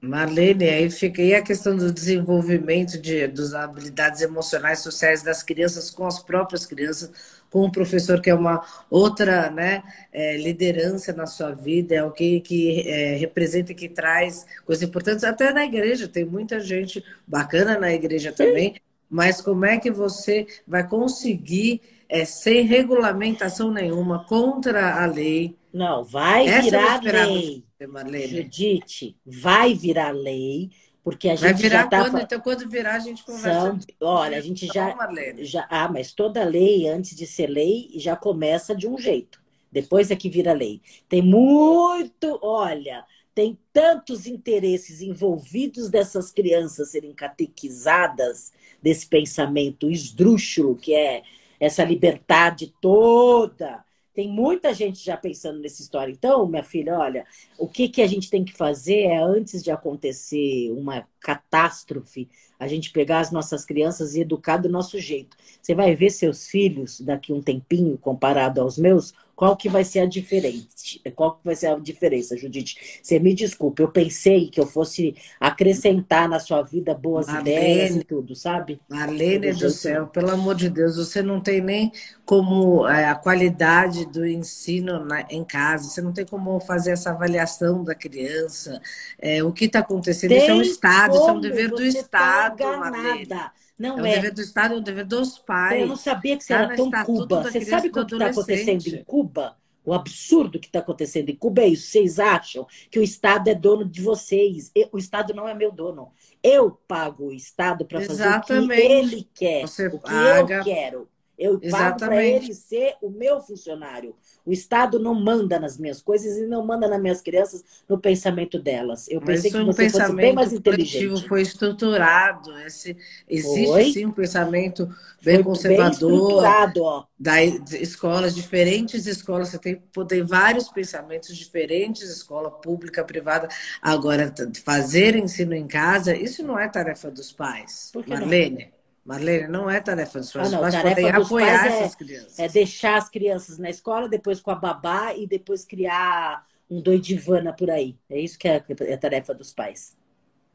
[0.00, 5.90] Marlene, aí fica aí a questão do desenvolvimento de, das habilidades emocionais sociais das crianças
[5.90, 7.10] com as próprias crianças,
[7.50, 9.82] com o professor que é uma outra né,
[10.12, 15.52] é, liderança na sua vida, é alguém que é, representa, que traz coisas importantes, até
[15.52, 18.80] na igreja, tem muita gente bacana na igreja também, Sim.
[19.08, 26.02] mas como é que você vai conseguir, é, sem regulamentação nenhuma, contra a lei, não,
[26.02, 27.62] vai Essa virar lei.
[27.78, 30.70] Você, Judite, vai virar lei,
[31.08, 32.04] porque a gente vai virar já tá...
[32.04, 33.60] quando, então quando virar a gente conversa.
[33.60, 33.78] São...
[34.02, 34.94] Olha, a gente já,
[35.38, 39.40] já ah, mas toda lei antes de ser lei já começa de um jeito.
[39.72, 40.82] Depois é que vira lei.
[41.08, 50.94] Tem muito, olha, tem tantos interesses envolvidos dessas crianças serem catequizadas desse pensamento esdrúxulo que
[50.94, 51.22] é
[51.58, 53.82] essa liberdade toda
[54.18, 56.10] tem muita gente já pensando nessa história.
[56.10, 57.24] Então, minha filha, olha,
[57.56, 62.28] o que, que a gente tem que fazer é, antes de acontecer uma catástrofe,
[62.58, 65.36] a gente pegar as nossas crianças e educar do nosso jeito.
[65.62, 70.00] Você vai ver seus filhos daqui um tempinho, comparado aos meus, qual que vai ser
[70.00, 70.66] a diferença?
[71.14, 72.98] Qual que vai ser a diferença, Judite?
[73.00, 77.96] Você me desculpe, eu pensei que eu fosse acrescentar na sua vida boas Marlene, ideias
[77.98, 78.80] e tudo, sabe?
[78.88, 81.92] Marlene do, do céu, pelo amor de Deus, você não tem nem
[82.24, 87.10] como é, a qualidade do ensino na, em casa, você não tem como fazer essa
[87.10, 88.82] avaliação da criança.
[89.20, 90.30] É, o que está acontecendo?
[90.30, 93.28] Tem isso é um Estado, isso é um dever do tá Estado, tá Marlene.
[93.78, 94.12] Não é, é.
[94.12, 95.82] o dever do Estado, é o dever dos pais.
[95.82, 97.42] Eu não sabia que você tá era tão Cuba.
[97.44, 99.56] Você sabe o que está acontecendo em Cuba?
[99.84, 101.90] O absurdo que está acontecendo em Cuba é isso.
[101.90, 104.70] Vocês acham que o Estado é dono de vocês.
[104.92, 106.12] O Estado não é meu dono.
[106.42, 109.62] Eu pago o Estado para fazer o que ele quer.
[109.62, 110.56] Você o que paga...
[110.56, 111.08] eu quero.
[111.38, 114.14] Eu pago para ele ser o meu funcionário.
[114.48, 118.58] O Estado não manda nas minhas coisas e não manda nas minhas crianças no pensamento
[118.58, 119.06] delas.
[119.10, 121.28] Eu pensei que você fosse bem mais inteligente.
[121.28, 122.58] Foi estruturado.
[122.60, 122.96] Esse,
[123.28, 123.92] existe foi?
[123.92, 124.88] sim um pensamento
[125.22, 126.08] bem foi conservador.
[126.08, 127.04] Bem estruturado, ó.
[127.18, 129.50] Da escolas, diferentes escolas.
[129.50, 133.48] Você tem, tem vários pensamentos diferentes, escola pública, privada.
[133.82, 134.32] Agora,
[134.64, 137.92] fazer ensino em casa, isso não é tarefa dos pais.
[138.06, 138.64] Marlene?
[138.64, 138.77] Não?
[139.08, 140.48] Marlene, não é tarefa dos pais.
[140.48, 142.38] Ah, não, Os pais podem apoiar pais é, essas crianças.
[142.38, 147.50] É deixar as crianças na escola, depois com a babá e depois criar um doidivana
[147.54, 147.96] por aí.
[148.10, 149.96] É isso que é, é a tarefa dos pais.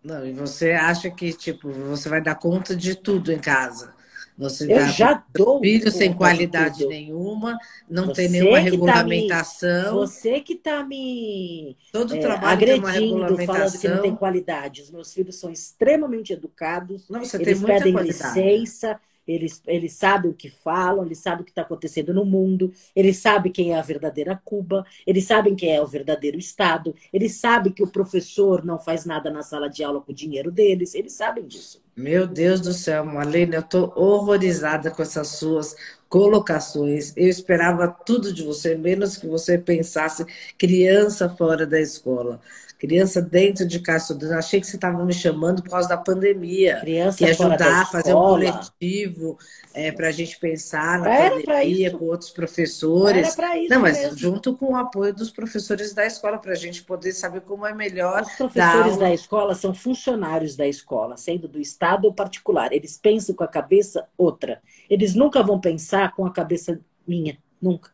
[0.04, 3.93] Não, e você acha que, tipo, você vai dar conta de tudo em casa?
[4.38, 9.86] Você eu já dou filho sem qualidade nenhuma, não você tem nenhuma regulamentação.
[9.86, 14.82] Tá me, você que está me Todo é, trabalho agredindo, falando que não tem qualidade.
[14.82, 17.08] Os meus filhos são extremamente educados.
[17.10, 18.40] Não, você eles tem pedem qualidade.
[18.40, 22.72] licença, eles, eles sabem o que falam, eles sabem o que está acontecendo no mundo,
[22.96, 27.36] eles sabem quem é a verdadeira Cuba, eles sabem quem é o verdadeiro Estado, eles
[27.36, 30.94] sabem que o professor não faz nada na sala de aula com o dinheiro deles,
[30.94, 31.82] eles sabem disso.
[31.96, 35.76] Meu Deus do céu, Marlene, eu estou horrorizada com essas suas
[36.10, 37.16] colocações.
[37.16, 40.26] Eu esperava tudo de você, menos que você pensasse
[40.58, 42.40] criança fora da escola
[42.84, 44.34] criança dentro de casa estudando.
[44.34, 46.82] Achei que você estava me chamando por causa da pandemia.
[46.82, 49.38] Criança que ajudar a fazer um coletivo
[49.74, 53.28] é, para a gente pensar na Era pandemia com outros professores.
[53.28, 54.18] Era para isso Não, mas mesmo.
[54.18, 57.74] junto com o apoio dos professores da escola, para a gente poder saber como é
[57.74, 58.22] melhor.
[58.22, 62.74] Os professores da escola são funcionários da escola, sendo do Estado ou particular.
[62.74, 64.62] Eles pensam com a cabeça outra.
[64.90, 67.38] Eles nunca vão pensar com a cabeça minha.
[67.62, 67.92] Nunca.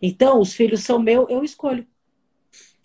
[0.00, 1.84] Então, os filhos são meu, eu escolho.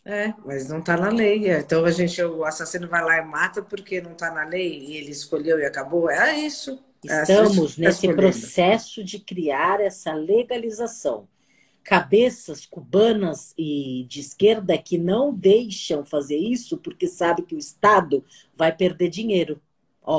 [0.05, 1.49] É, mas não está na lei.
[1.49, 4.97] Então a gente, o assassino vai lá e mata porque não está na lei e
[4.97, 6.09] ele escolheu e acabou.
[6.09, 6.83] É isso.
[7.07, 11.27] É Estamos é nesse processo de criar essa legalização.
[11.83, 18.23] Cabeças cubanas e de esquerda que não deixam fazer isso porque sabe que o Estado
[18.55, 19.61] vai perder dinheiro.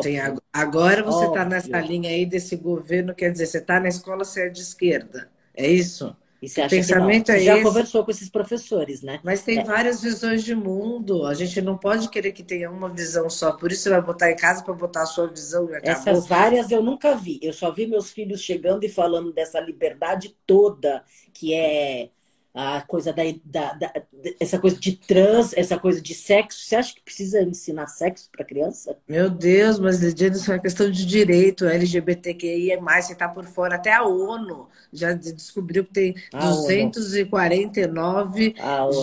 [0.02, 0.16] Sim,
[0.52, 4.46] agora você está nessa linha aí desse governo, quer dizer, você está na escola, você
[4.46, 5.30] é de esquerda.
[5.54, 6.16] É isso?
[6.44, 7.38] E você acha pensamento que não?
[7.38, 7.62] Você é já esse.
[7.62, 9.20] conversou com esses professores, né?
[9.22, 9.64] Mas tem é.
[9.64, 11.26] várias visões de mundo.
[11.26, 13.52] A gente não pode querer que tenha uma visão só.
[13.52, 15.90] Por isso você vai botar em casa para botar a sua visão e acabou.
[15.90, 17.40] Essas várias eu nunca vi.
[17.42, 21.02] Eu só vi meus filhos chegando e falando dessa liberdade toda
[21.32, 22.10] que é
[22.54, 23.92] a coisa da, da, da,
[24.38, 26.64] essa coisa de trans, essa coisa de sexo.
[26.64, 28.96] Você acha que precisa ensinar sexo para criança?
[29.08, 33.74] Meu Deus, mas Lidiane, isso é uma questão de direito, LGBTQIA+, você está por fora.
[33.74, 38.54] Até a ONU já descobriu que tem a 249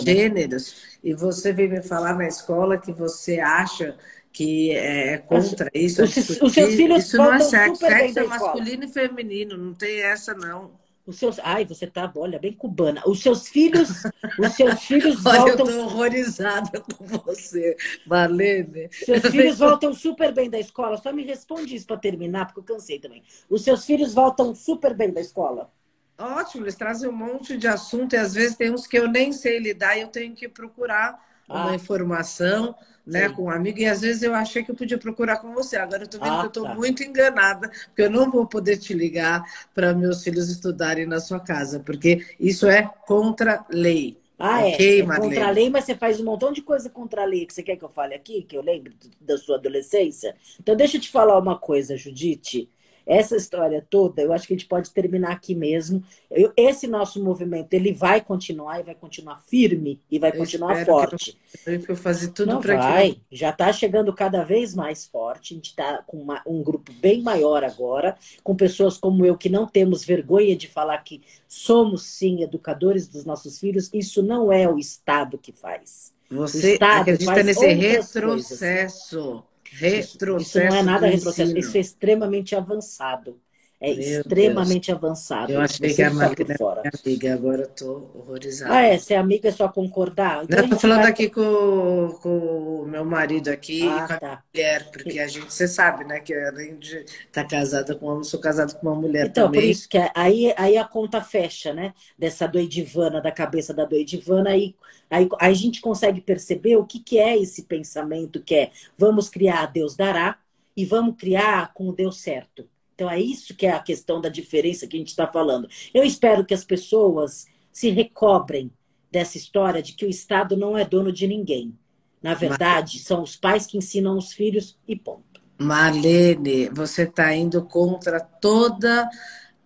[0.02, 0.74] gêneros.
[1.04, 3.98] E você vem me falar na escola que você acha
[4.32, 6.02] que é contra isso.
[6.02, 10.00] Os, os seus filhos isso não é sexo, sexo é masculino e feminino, não tem
[10.00, 10.80] essa não.
[11.04, 13.02] Os seus, ai, você tá, olha, bem cubana.
[13.06, 14.04] Os seus filhos,
[14.38, 15.66] os seus filhos olha, voltam.
[15.68, 18.88] Eu tô horrorizada com você, Marlene.
[18.92, 20.96] Seus filhos voltam super bem da escola.
[20.96, 23.22] Só me responde isso para terminar, porque eu cansei também.
[23.50, 25.72] Os seus filhos voltam super bem da escola.
[26.16, 29.32] Ótimo, eles trazem um monte de assunto e às vezes tem uns que eu nem
[29.32, 31.74] sei lidar e eu tenho que procurar uma ah.
[31.74, 35.52] informação né, com um amigo, e às vezes eu achei que eu podia procurar com
[35.52, 35.76] você.
[35.76, 36.74] Agora eu estou vendo ah, que eu estou tá.
[36.74, 39.42] muito enganada, porque eu não vou poder te ligar
[39.74, 44.16] para meus filhos estudarem na sua casa, porque isso é contra lei.
[44.38, 45.04] Ah, okay, é.
[45.04, 47.54] é contra a lei, mas você faz um montão de coisa contra a lei que
[47.54, 50.34] você quer que eu fale aqui, que eu lembro da sua adolescência.
[50.58, 52.68] Então, deixa eu te falar uma coisa, Judite.
[53.06, 56.02] Essa história toda, eu acho que a gente pode terminar aqui mesmo.
[56.30, 60.84] Eu, esse nosso movimento, ele vai continuar e vai continuar firme e vai eu continuar
[60.84, 61.38] forte.
[61.66, 63.16] Eu, eu fazer tudo para vai.
[63.30, 65.54] Já está chegando cada vez mais forte.
[65.54, 69.48] A gente está com uma, um grupo bem maior agora, com pessoas como eu que
[69.48, 73.90] não temos vergonha de falar que somos sim educadores dos nossos filhos.
[73.92, 76.12] Isso não é o Estado que faz.
[76.30, 79.44] Você acredita nesse retrocesso?
[79.78, 80.58] Retrocesso.
[80.58, 83.40] Isso não é nada retrocesso, isso é extremamente avançado.
[83.82, 84.98] É Meu extremamente Deus.
[84.98, 85.52] avançado.
[85.52, 86.82] Eu achei que a máquina fora.
[87.04, 88.72] amiga, agora eu tô horrorizada.
[88.72, 88.96] Ah, é?
[88.96, 90.44] Se é amiga, é só concordar?
[90.44, 91.10] Então, eu tô falando vai...
[91.10, 92.38] aqui com, com
[92.82, 94.42] o meu marido aqui ah, e com a tá.
[94.54, 98.10] mulher, porque a gente, você sabe, né, que além de estar tá casada com um
[98.10, 99.62] homem, sou casada com uma mulher então, também.
[99.62, 101.92] Então, por isso que aí, aí a conta fecha, né?
[102.16, 104.76] Dessa doidivana, da cabeça da doidivana, aí,
[105.10, 109.28] aí, aí a gente consegue perceber o que, que é esse pensamento que é vamos
[109.28, 110.38] criar Deus dará
[110.76, 112.70] e vamos criar com o Deus certo.
[113.02, 115.68] Então é isso que é a questão da diferença que a gente está falando.
[115.92, 118.70] Eu espero que as pessoas se recobrem
[119.10, 121.76] dessa história de que o Estado não é dono de ninguém.
[122.22, 125.42] Na verdade, são os pais que ensinam os filhos e ponto.
[125.58, 129.10] Marlene, você está indo contra toda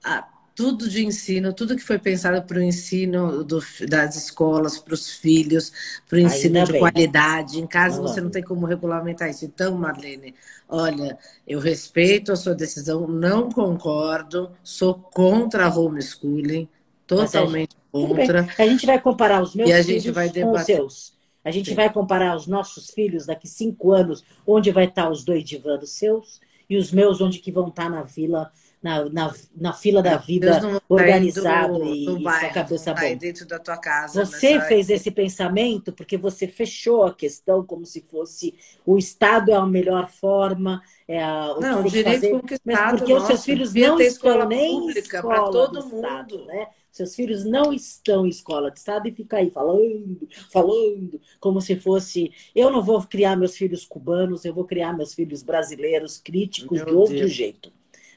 [0.03, 0.23] a
[0.57, 5.13] tudo de ensino, tudo que foi pensado para o ensino do, das escolas, para os
[5.13, 5.71] filhos,
[6.09, 6.81] para o ensino Ainda de bem.
[6.81, 7.61] qualidade.
[7.61, 9.45] Em casa você não tem como regulamentar isso.
[9.45, 10.35] Então, Marlene,
[10.67, 16.67] olha, eu respeito a sua decisão, não concordo, sou contra a homeschooling,
[17.07, 18.49] totalmente contra.
[18.59, 21.15] A gente vai comparar os meus e a filhos gente vai com os seus.
[21.45, 21.77] A gente Sim.
[21.77, 26.41] vai comparar os nossos filhos daqui cinco anos, onde vai estar os dois divanos seus,
[26.69, 28.51] e os meus, onde que vão estar na vila
[28.87, 33.17] na, na, na fila da vida organizado do, e, bairro, cabeça boa.
[33.17, 34.25] dentro da tua casa.
[34.25, 39.55] Você fez esse pensamento porque você fechou a questão como se fosse o Estado é
[39.55, 43.45] a melhor forma, é a, o não, que direito fazer, mas porque nossa, os seus
[43.45, 45.97] filhos não estão nem em escola todo mundo.
[45.97, 46.69] Estado, né?
[46.93, 51.77] Seus filhos não estão em escola de Estado e fica aí falando, falando, como se
[51.77, 52.33] fosse.
[52.55, 56.87] Eu não vou criar meus filhos cubanos, eu vou criar meus filhos brasileiros, críticos, Meu
[56.87, 57.33] de outro Deus.
[57.33, 57.76] jeito.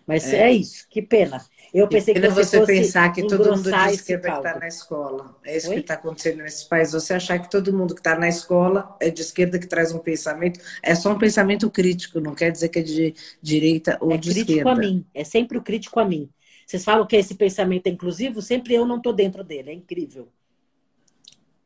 [0.10, 1.40] Mas é, é isso, que pena.
[1.72, 5.38] Eu pensei que você, você pensar que todo mundo de esquerda está na escola.
[5.46, 5.76] É isso Oi?
[5.76, 6.92] que está acontecendo nesse país.
[6.94, 10.00] Você achar que todo mundo que está na escola é de esquerda que traz um
[10.00, 10.60] pensamento.
[10.82, 14.32] É só um pensamento crítico, não quer dizer que é de direita ou é de
[14.32, 14.72] crítico esquerda.
[14.72, 15.06] a mim.
[15.14, 16.28] É sempre o crítico a mim.
[16.66, 19.70] Vocês falam que esse pensamento é inclusivo, sempre eu não estou dentro dele.
[19.70, 20.28] É incrível.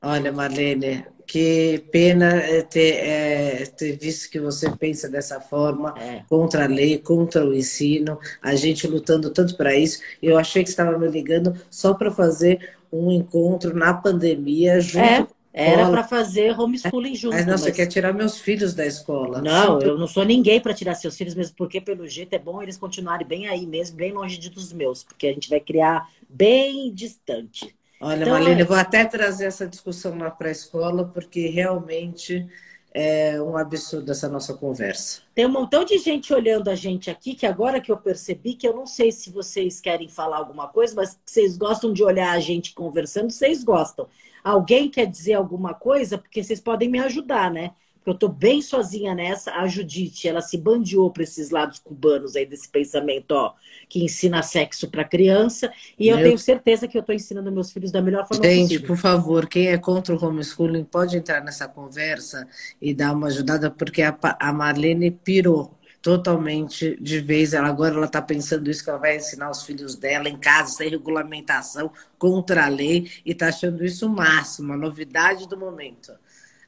[0.03, 6.23] Olha, Marlene, que pena é, ter, é, ter visto que você pensa dessa forma, é.
[6.27, 10.01] contra a lei, contra o ensino, a gente lutando tanto para isso.
[10.21, 15.71] Eu achei que estava me ligando só para fazer um encontro na pandemia junto é.
[15.71, 17.35] Era para fazer homeschooling junto.
[17.35, 19.39] Mas não, você quer tirar meus filhos da escola.
[19.39, 22.59] Não, eu não sou ninguém para tirar seus filhos, mesmo porque, pelo jeito, é bom
[22.59, 26.91] eles continuarem bem aí mesmo, bem longe dos meus, porque a gente vai criar bem
[26.91, 27.75] distante.
[28.03, 32.45] Olha, então, Marlene, eu vou até trazer essa discussão na pré-escola, porque realmente
[32.93, 35.21] é um absurdo essa nossa conversa.
[35.33, 38.67] Tem um montão de gente olhando a gente aqui, que agora que eu percebi, que
[38.67, 42.39] eu não sei se vocês querem falar alguma coisa, mas vocês gostam de olhar a
[42.39, 44.07] gente conversando, vocês gostam.
[44.43, 46.17] Alguém quer dizer alguma coisa?
[46.17, 47.71] Porque vocês podem me ajudar, né?
[48.03, 49.53] Porque eu estou bem sozinha nessa.
[49.53, 53.53] A Judite, ela se bandeou para esses lados cubanos aí desse pensamento, ó,
[53.87, 55.71] que ensina sexo para criança.
[55.97, 56.17] E Meu...
[56.17, 58.79] eu tenho certeza que eu estou ensinando meus filhos da melhor forma Gente, possível.
[58.79, 62.45] Gente, por favor, quem é contra o homeschooling pode entrar nessa conversa
[62.81, 67.53] e dar uma ajudada, porque a Marlene pirou totalmente de vez.
[67.53, 70.73] Ela agora ela está pensando isso que ela vai ensinar os filhos dela em casa
[70.73, 76.11] sem regulamentação, contra a lei e está achando isso o máximo, a novidade do momento.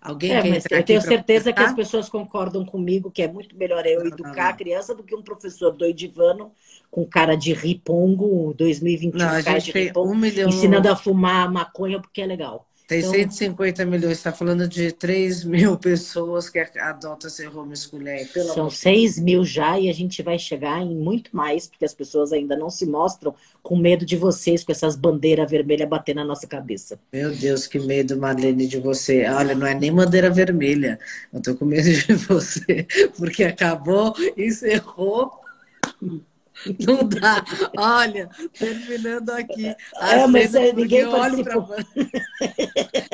[0.05, 3.83] Alguém é, mas eu tenho certeza que as pessoas concordam comigo que é muito melhor
[3.87, 6.51] eu educar a criança do que um professor doidivano
[6.91, 10.47] com cara de ripongo 2021 Não, cara de ripongo, um milhão...
[10.47, 12.67] ensinando a fumar maconha porque é legal.
[12.87, 18.25] Tem então, 150 milhões, está falando de 3 mil pessoas que adotam esse homeschooling.
[18.25, 21.95] Pelo São 6 mil já e a gente vai chegar em muito mais, porque as
[21.95, 23.33] pessoas ainda não se mostram
[23.63, 26.99] com medo de vocês, com essas bandeiras vermelhas batendo na nossa cabeça.
[27.11, 29.25] Meu Deus, que medo, Marlene, de você.
[29.25, 30.99] Olha, não é nem bandeira vermelha.
[31.33, 32.85] Eu tô com medo de você,
[33.17, 35.31] porque acabou, encerrou.
[36.85, 37.43] Não dá.
[37.77, 39.67] Olha, terminando aqui.
[39.67, 41.63] É, mas é, ninguém participou.
[41.63, 41.77] Pra...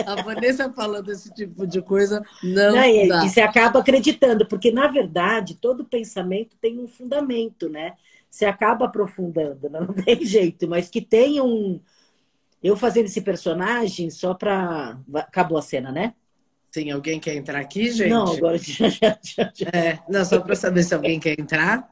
[0.14, 3.26] A Vanessa falando esse tipo de coisa, não, não e, dá.
[3.26, 7.94] E você acaba acreditando, porque, na verdade, todo pensamento tem um fundamento, né?
[8.30, 11.80] Você acaba aprofundando, não tem jeito, mas que tem um...
[12.64, 14.98] Eu fazendo esse personagem só para...
[15.16, 16.14] Acabou a cena, né?
[16.72, 18.10] Sim, alguém quer entrar aqui, gente?
[18.12, 19.52] Não, agora já, já, já.
[19.74, 21.90] É, não, só para saber se alguém quer entrar.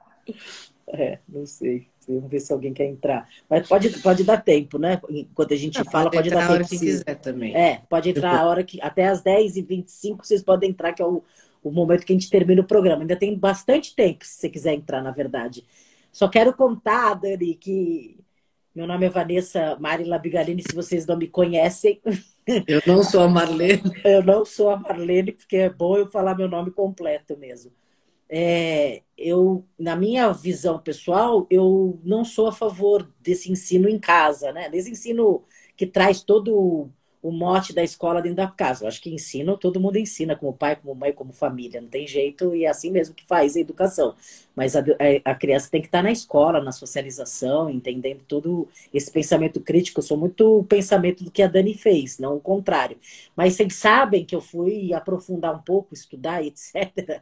[0.92, 1.88] É, não sei.
[2.08, 3.30] Vamos ver se alguém quer entrar.
[3.48, 5.00] Mas pode, pode dar tempo, né?
[5.10, 6.52] Enquanto a gente não, fala, pode, pode dar tempo.
[6.52, 7.56] A hora que quiser também.
[7.56, 8.82] É, pode entrar a hora que.
[8.82, 11.24] Até as 10h25 vocês podem entrar, que é o,
[11.64, 13.04] o momento que a gente termina o programa.
[13.04, 15.64] Ainda tem bastante tempo, se você quiser entrar, na verdade.
[16.12, 18.18] Só quero contar, Dani, que
[18.74, 22.02] meu nome é Vanessa Mari Labigalini, se vocês não me conhecem.
[22.68, 23.84] Eu não sou a Marlene.
[24.04, 27.72] Eu não sou a Marlene, porque é bom eu falar meu nome completo mesmo
[28.30, 34.52] é, eu, na minha visão pessoal, eu não sou a favor desse ensino em casa,
[34.52, 34.70] né?
[34.70, 35.44] Desse ensino
[35.76, 38.84] que traz todo o mote da escola dentro da casa.
[38.84, 42.08] Eu acho que ensino, todo mundo ensina, como pai, como mãe, como família, não tem
[42.08, 44.16] jeito, e é assim mesmo que faz a educação.
[44.60, 44.84] Mas a,
[45.24, 50.02] a, criança tem que estar na escola, na socialização, entendendo todo esse pensamento crítico.
[50.02, 52.98] Eu sou muito o pensamento do que a Dani fez, não o contrário.
[53.38, 57.22] Mas vocês sabem que eu fui aprofundar um pouco, estudar, etc.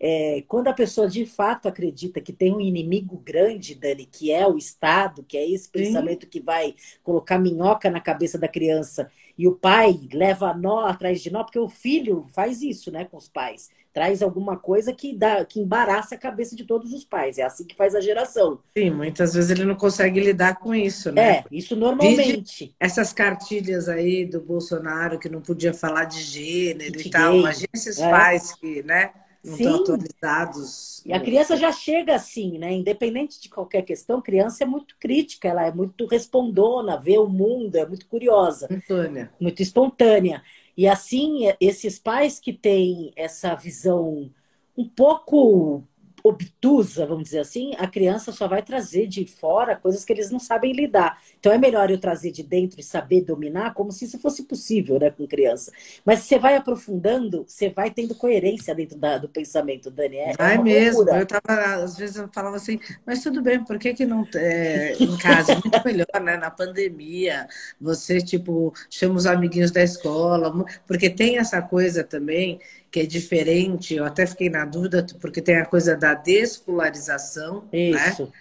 [0.00, 4.46] É, quando a pessoa de fato acredita que tem um inimigo grande, Dani, que é
[4.46, 6.30] o Estado, que é esse pensamento Sim.
[6.30, 6.74] que vai
[7.04, 11.58] colocar minhoca na cabeça da criança e o pai leva nó atrás de nó, porque
[11.58, 13.68] o filho faz isso, né, com os pais.
[13.92, 17.38] Traz alguma coisa que dá, que embaraça a cabeça de todos os pais.
[17.38, 18.60] É assim que faz a geração.
[18.76, 21.38] Sim, muitas vezes ele não consegue lidar com isso, né?
[21.38, 22.64] É, isso normalmente.
[22.64, 27.36] Vide essas cartilhas aí do Bolsonaro que não podia falar de gênero e tal.
[27.36, 28.10] Imagina esses é.
[28.10, 29.10] pais que, né?
[29.44, 29.64] não Sim.
[29.64, 31.02] estão atualizados.
[31.06, 32.72] E a criança já chega assim, né?
[32.72, 37.76] Independente de qualquer questão, criança é muito crítica, ela é muito respondona, vê o mundo,
[37.76, 38.66] é muito curiosa.
[38.70, 39.32] Espontânea.
[39.40, 40.42] Muito espontânea.
[40.78, 44.32] E assim, esses pais que têm essa visão
[44.76, 45.82] um pouco
[46.28, 50.38] obtusa, vamos dizer assim, a criança só vai trazer de fora coisas que eles não
[50.38, 51.20] sabem lidar.
[51.38, 54.98] Então é melhor eu trazer de dentro e saber dominar como se isso fosse possível,
[54.98, 55.72] né, com criança.
[56.04, 60.16] Mas você vai aprofundando, você vai tendo coerência dentro da, do pensamento, Dani.
[60.16, 60.98] É, vai mesmo.
[60.98, 61.20] Loucura.
[61.20, 64.94] Eu tava, às vezes eu falava assim, mas tudo bem, por que que não é,
[64.98, 65.54] em casa?
[65.54, 66.36] Muito melhor, né?
[66.36, 67.46] Na pandemia,
[67.80, 72.60] você, tipo, chama os amiguinhos da escola, porque tem essa coisa também
[72.90, 73.94] que é diferente.
[73.94, 77.90] Eu até fiquei na dúvida, porque tem a coisa da descolarização, né?
[77.90, 78.22] Isso.
[78.22, 78.32] né?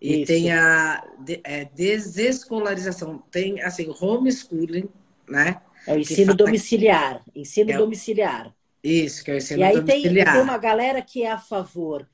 [0.00, 0.26] E Isso.
[0.26, 1.04] tem a
[1.42, 3.22] é, desescolarização.
[3.30, 4.88] Tem, assim, homeschooling,
[5.28, 5.60] né?
[5.86, 7.22] É o ensino domiciliar.
[7.32, 7.40] Que...
[7.40, 8.54] Ensino é, domiciliar.
[8.82, 10.26] Isso, que é o ensino e aí domiciliar.
[10.26, 12.06] Tem, tem uma galera que é a favor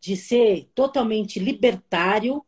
[0.00, 2.44] de ser totalmente libertário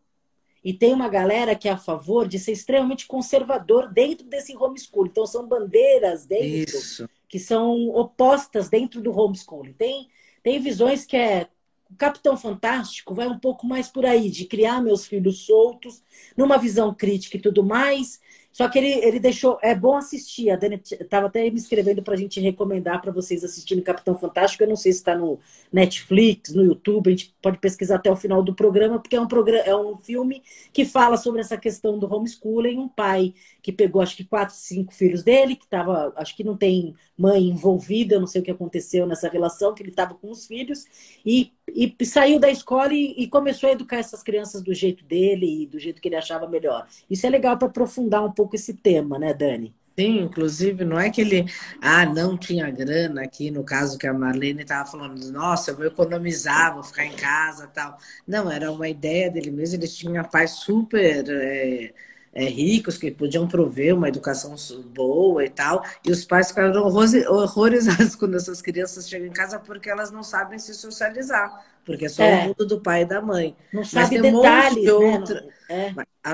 [0.62, 5.06] e tem uma galera que é a favor de ser extremamente conservador dentro desse homeschool.
[5.06, 7.08] Então, são bandeiras dentro Isso.
[7.28, 9.72] Que são opostas dentro do homeschooling.
[9.72, 10.08] Tem,
[10.42, 11.48] tem visões que é
[11.90, 16.02] o Capitão Fantástico vai um pouco mais por aí, de criar meus filhos soltos,
[16.36, 18.20] numa visão crítica e tudo mais,
[18.58, 19.56] só que ele, ele deixou.
[19.62, 20.50] É bom assistir.
[20.50, 24.64] A Dani estava até me escrevendo para a gente recomendar para vocês assistirem Capitão Fantástico.
[24.64, 25.38] Eu não sei se está no
[25.72, 27.06] Netflix, no YouTube.
[27.06, 29.94] A gente pode pesquisar até o final do programa, porque é um, programa, é um
[29.94, 30.42] filme
[30.72, 32.78] que fala sobre essa questão do homeschooling.
[32.78, 33.32] Um pai
[33.62, 36.12] que pegou, acho que, quatro, cinco filhos dele, que estava.
[36.16, 39.82] Acho que não tem mãe envolvida, eu não sei o que aconteceu nessa relação, que
[39.82, 40.84] ele estava com os filhos,
[41.26, 45.62] e, e saiu da escola e, e começou a educar essas crianças do jeito dele
[45.62, 46.86] e do jeito que ele achava melhor.
[47.10, 49.74] Isso é legal para aprofundar um pouco pouco esse tema, né, Dani?
[49.96, 51.44] Sim, inclusive, não é que ele,
[51.82, 55.86] ah, não tinha grana aqui, no caso que a Marlene estava falando, nossa, eu vou
[55.86, 57.98] economizar, vou ficar em casa tal.
[58.26, 61.92] Não, era uma ideia dele mesmo, ele tinha pais super é,
[62.32, 64.54] é, ricos que podiam prover uma educação
[64.94, 69.90] boa e tal, e os pais ficaram horrorizados quando essas crianças chegam em casa porque
[69.90, 72.44] elas não sabem se socializar porque é só é.
[72.44, 73.56] o mundo do pai e da mãe.
[73.72, 75.18] Não Mas sabe tem detalhes, um de né?
[75.18, 75.48] outra...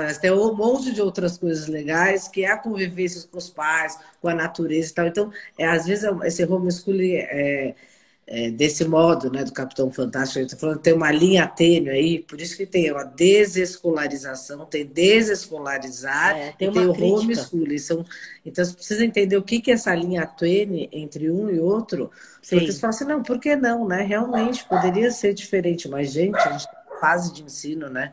[0.02, 0.06] É.
[0.06, 3.98] Mas tem um monte de outras coisas legais, que é a convivência com os pais,
[4.20, 5.06] com a natureza e tal.
[5.06, 7.74] Então, é, às vezes, esse homeschooling é,
[8.26, 11.90] é, desse modo, né, do Capitão Fantástico, a gente está falando, tem uma linha tênue
[11.90, 17.78] aí, por isso que tem uma desescolarização, tem desescolarizar é, tem tem o homeschooling.
[17.78, 18.04] São,
[18.44, 22.10] então, você precisa entender o que, que é essa linha tênue entre um e outro,
[22.42, 22.56] Sim.
[22.56, 24.02] porque você fala assim, não, por que não, né?
[24.02, 28.12] Realmente, poderia ser diferente, mas, gente, a gente tem fase de ensino, né?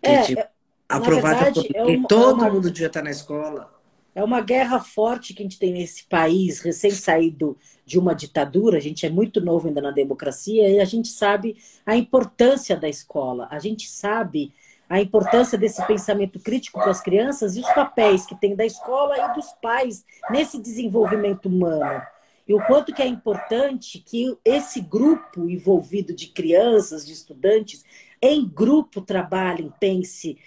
[0.00, 0.42] É, tipo,
[0.88, 2.54] aprovada verdade, por é uma, todo é uma...
[2.54, 3.72] mundo devia estar na escola.
[4.14, 8.80] É uma guerra forte que a gente tem nesse país, recém-saído de uma ditadura, a
[8.80, 13.46] gente é muito novo ainda na democracia, e a gente sabe a importância da escola,
[13.50, 14.52] a gente sabe
[14.88, 19.16] a importância desse pensamento crítico para as crianças e os papéis que tem da escola
[19.18, 22.02] e dos pais nesse desenvolvimento humano.
[22.48, 27.84] E o quanto que é importante que esse grupo envolvido de crianças, de estudantes,
[28.22, 30.38] em grupo trabalhem, pense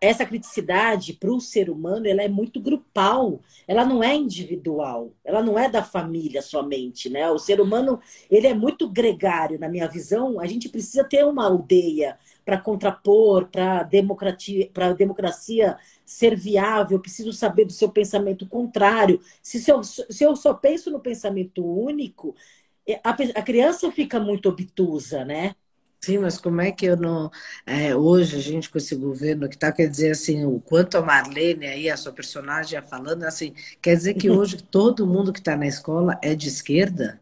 [0.00, 5.42] essa criticidade para o ser humano ela é muito grupal, ela não é individual, ela
[5.42, 7.30] não é da família somente, né?
[7.30, 10.40] O ser humano ele é muito gregário, na minha visão.
[10.40, 17.00] A gente precisa ter uma aldeia para contrapor, para democracia, para democracia ser viável.
[17.00, 19.20] Preciso saber do seu pensamento contrário.
[19.42, 22.34] Se eu, se eu só penso no pensamento único,
[23.02, 25.54] a, a criança fica muito obtusa, né?
[26.00, 27.30] Sim, mas como é que eu não.
[27.64, 31.02] É, hoje, a gente, com esse governo que está, quer dizer assim, o quanto a
[31.02, 35.56] Marlene aí, a sua personagem, falando assim, quer dizer que hoje todo mundo que está
[35.56, 37.20] na escola é de esquerda?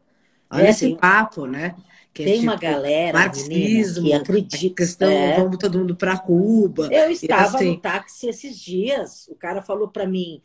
[0.50, 1.74] Olha é, esse tem, papo, né?
[2.12, 4.74] Que é tem é, tipo, uma galera marxismo, que acredita.
[4.74, 5.36] questão, é.
[5.36, 6.88] vamos todo mundo para Cuba.
[6.92, 7.70] Eu estava assim...
[7.70, 10.42] no táxi esses dias, o cara falou para mim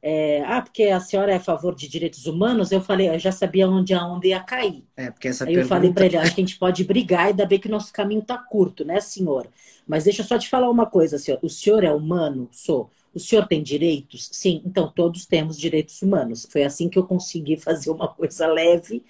[0.00, 3.32] é, ah, porque a senhora é a favor de direitos humanos, eu falei, eu já
[3.32, 4.84] sabia onde a onda ia cair.
[4.96, 5.64] É, porque essa Aí pergunta...
[5.64, 7.92] eu falei para ele, acho que a gente pode brigar e ainda bem que nosso
[7.92, 9.48] caminho está curto, né, senhor?
[9.86, 11.40] Mas deixa eu só te falar uma coisa, senhor.
[11.42, 12.48] O senhor é humano?
[12.52, 12.90] Sou.
[13.14, 14.28] O senhor tem direitos?
[14.32, 16.46] Sim, então todos temos direitos humanos.
[16.50, 19.02] Foi assim que eu consegui fazer uma coisa leve.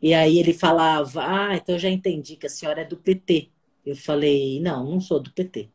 [0.00, 3.50] E aí ele falava, ah, então eu já entendi que a senhora é do PT.
[3.84, 5.68] Eu falei, não, não sou do PT.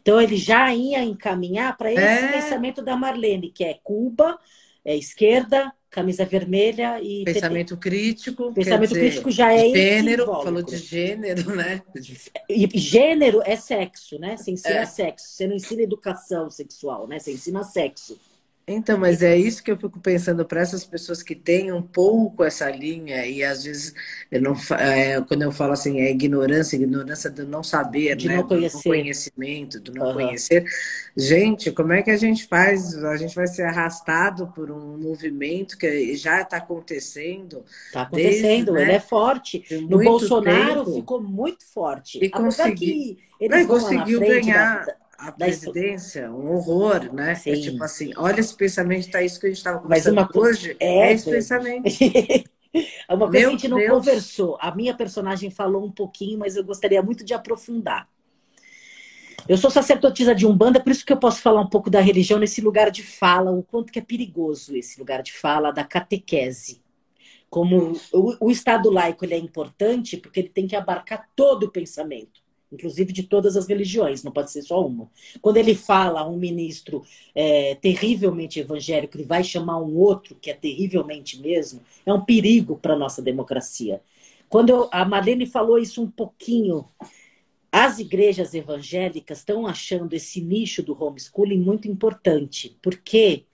[0.00, 2.32] Então ele já ia encaminhar para esse é...
[2.32, 4.38] pensamento da Marlene, que é Cuba,
[4.84, 8.52] é esquerda, camisa vermelha e pensamento crítico.
[8.54, 11.82] Pensamento dizer, crítico já é gênero, falou de gênero, né?
[12.48, 14.36] E gênero é sexo, né?
[14.36, 14.86] Você ensina é.
[14.86, 17.18] sexo, você não ensina educação sexual, né?
[17.18, 18.18] Você ensina sexo.
[18.72, 22.44] Então, mas é isso que eu fico pensando para essas pessoas que têm um pouco
[22.44, 23.92] essa linha, e às vezes,
[24.30, 28.36] eu não, é, quando eu falo assim, é ignorância, ignorância do não saber, de né?
[28.36, 28.76] não conhecer.
[28.78, 30.14] do conhecimento, do não uhum.
[30.14, 30.64] conhecer.
[31.16, 32.94] Gente, como é que a gente faz?
[33.02, 37.64] A gente vai ser arrastado por um movimento que já está acontecendo.
[37.86, 38.94] Está acontecendo, desde, ele né?
[38.94, 39.64] é forte.
[39.88, 40.94] No Bolsonaro tempo.
[40.94, 42.18] ficou muito forte.
[42.22, 43.18] E consegui...
[43.40, 44.86] ele conseguiu ganhar.
[44.86, 47.38] Da a presidência, um horror, né?
[47.44, 50.42] É tipo assim, olha esse pensamento, tá isso que a gente estava conversando Mas uma
[50.42, 51.86] hoje, é, é esse pensamento.
[53.08, 53.90] É uma coisa Meu que a gente não Deus.
[53.90, 54.56] conversou.
[54.60, 58.08] A minha personagem falou um pouquinho, mas eu gostaria muito de aprofundar.
[59.46, 62.38] Eu sou sacerdotisa de Umbanda, por isso que eu posso falar um pouco da religião
[62.38, 66.80] nesse lugar de fala, o quanto que é perigoso esse lugar de fala da catequese.
[67.50, 71.70] Como o, o Estado laico ele é importante porque ele tem que abarcar todo o
[71.70, 72.39] pensamento
[72.72, 75.10] inclusive de todas as religiões, não pode ser só uma.
[75.40, 77.02] Quando ele fala a um ministro
[77.34, 82.76] é, terrivelmente evangélico, ele vai chamar um outro que é terrivelmente mesmo, é um perigo
[82.76, 84.00] para a nossa democracia.
[84.48, 86.88] Quando eu, a Marlene falou isso um pouquinho,
[87.72, 93.44] as igrejas evangélicas estão achando esse nicho do homeschooling muito importante, porque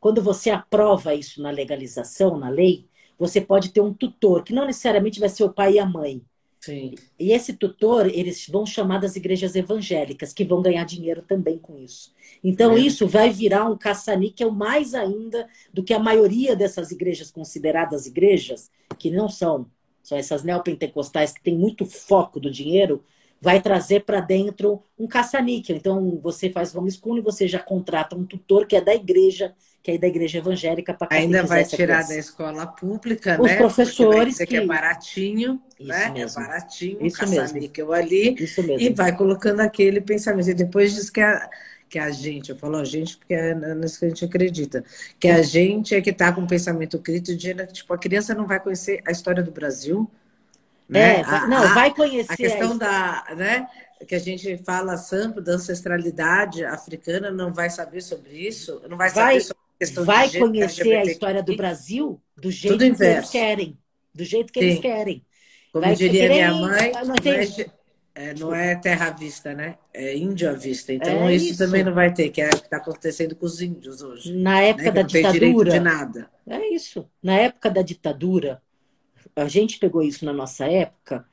[0.00, 2.86] quando você aprova isso na legalização, na lei,
[3.18, 6.22] você pode ter um tutor, que não necessariamente vai ser o pai e a mãe,
[6.66, 6.94] Sim.
[7.18, 11.78] e esse tutor, eles vão chamar das igrejas evangélicas, que vão ganhar dinheiro também com
[11.78, 12.12] isso.
[12.42, 12.80] Então, é.
[12.80, 18.70] isso vai virar um caça-níquel mais ainda do que a maioria dessas igrejas consideradas igrejas,
[18.98, 19.66] que não são,
[20.02, 23.04] são essas neopentecostais que têm muito foco do dinheiro,
[23.40, 25.76] vai trazer para dentro um caça-níquel.
[25.76, 29.54] Então, você faz homeschooling, você já contrata um tutor que é da igreja,
[29.86, 33.56] que é da igreja evangélica para Ainda vai tirar da escola pública, Os né?
[33.56, 34.46] professores que...
[34.46, 36.10] que é baratinho, Isso né?
[36.10, 36.42] Mesmo.
[36.42, 38.34] É baratinho, Isso caça-níquel ali.
[38.36, 38.80] Isso mesmo.
[38.80, 40.50] E vai colocando aquele pensamento.
[40.50, 41.48] E depois diz que a,
[41.88, 44.84] que a gente, eu falo a gente porque é nisso que a gente acredita,
[45.20, 48.34] que a gente é que está com um pensamento crítico de que tipo, a criança
[48.34, 50.10] não vai conhecer a história do Brasil,
[50.88, 51.20] né?
[51.20, 52.32] É, a, não, vai conhecer.
[52.32, 53.68] A questão a da, né?
[54.08, 59.10] Que a gente fala sempre da ancestralidade africana, não vai saber sobre isso, não vai,
[59.10, 59.65] vai saber sobre a
[60.04, 63.78] vai conhecer a história do Brasil do jeito que eles querem,
[64.14, 64.66] do jeito que Sim.
[64.66, 65.24] eles querem.
[65.72, 67.66] Como vai, diria minha mãe, não, não é,
[68.14, 69.76] é, não é terra vista, né?
[69.92, 70.92] É índio à vista.
[70.92, 71.58] Então É isso, isso.
[71.58, 74.32] também não vai ter, que é o que está acontecendo com os índios hoje.
[74.34, 74.90] Na época né?
[74.90, 76.30] Da não tem direito ditadura, de nada.
[76.48, 77.06] É isso.
[77.22, 78.62] Na época da ditadura,
[79.36, 81.26] a gente pegou isso na nossa época,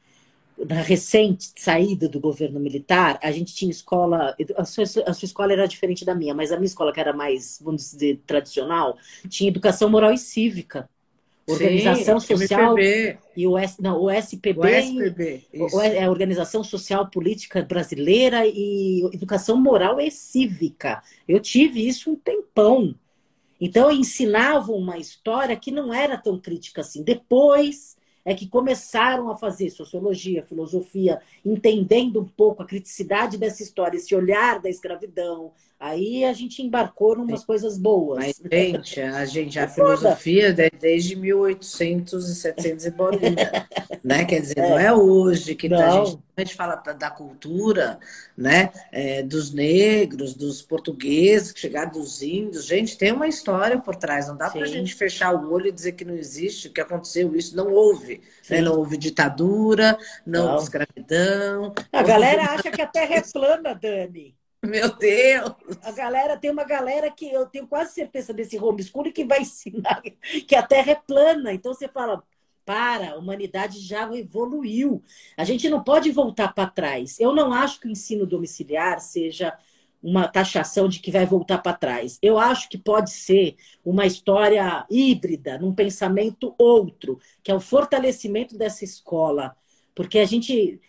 [0.67, 4.35] na recente saída do governo militar, a gente tinha escola.
[4.55, 7.13] A sua, a sua escola era diferente da minha, mas a minha escola, que era
[7.13, 8.97] mais, vamos dizer, tradicional,
[9.29, 10.89] tinha educação moral e cívica.
[11.45, 14.59] Organização Sim, Social MPB, e o, S, não, o SPB.
[14.61, 15.43] o SPB.
[15.59, 21.03] o- é a Organização Social Política Brasileira e Educação Moral e Cívica.
[21.27, 22.95] Eu tive isso um tempão.
[23.59, 27.03] Então, ensinavam uma história que não era tão crítica assim.
[27.03, 33.97] Depois é que começaram a fazer sociologia, filosofia, entendendo um pouco a criticidade dessa história,
[33.97, 35.51] esse olhar da escravidão.
[35.85, 38.19] Aí a gente embarcou em umas coisas boas.
[38.19, 40.21] Mas, gente, a gente, a É foda.
[40.21, 43.51] filosofia é desde 1800 e 700 e bolinha,
[44.03, 44.23] né?
[44.23, 46.05] Quer dizer, não é hoje que a Não.
[46.05, 47.99] gente, a gente fala da, cultura,
[48.37, 48.71] né?
[48.91, 52.65] É, dos negros, dos portugueses, que chegaram dos índios.
[52.65, 54.27] Gente, tem uma história por trás.
[54.27, 54.73] Não dá pra Sim.
[54.73, 57.55] gente fechar o olho e dizer que não existe, que aconteceu isso.
[57.57, 58.21] Não houve.
[58.49, 58.61] Né?
[58.61, 58.61] Sim.
[58.61, 60.51] Não houve ditadura, não, Não.
[60.51, 61.73] houve escravidão.
[61.91, 64.37] A galera acha que a Terra é plana, Dani.
[64.65, 65.53] Meu Deus!
[65.83, 70.01] A galera tem uma galera que eu tenho quase certeza desse homeschooling que vai ensinar
[70.47, 71.53] que a Terra é plana.
[71.53, 72.23] Então você fala,
[72.65, 75.03] para, a humanidade já evoluiu.
[75.35, 77.19] A gente não pode voltar para trás.
[77.19, 79.53] Eu não acho que o ensino domiciliar seja
[80.01, 82.17] uma taxação de que vai voltar para trás.
[82.21, 88.57] Eu acho que pode ser uma história híbrida, num pensamento outro, que é o fortalecimento
[88.57, 89.55] dessa escola.
[89.93, 90.79] Porque a gente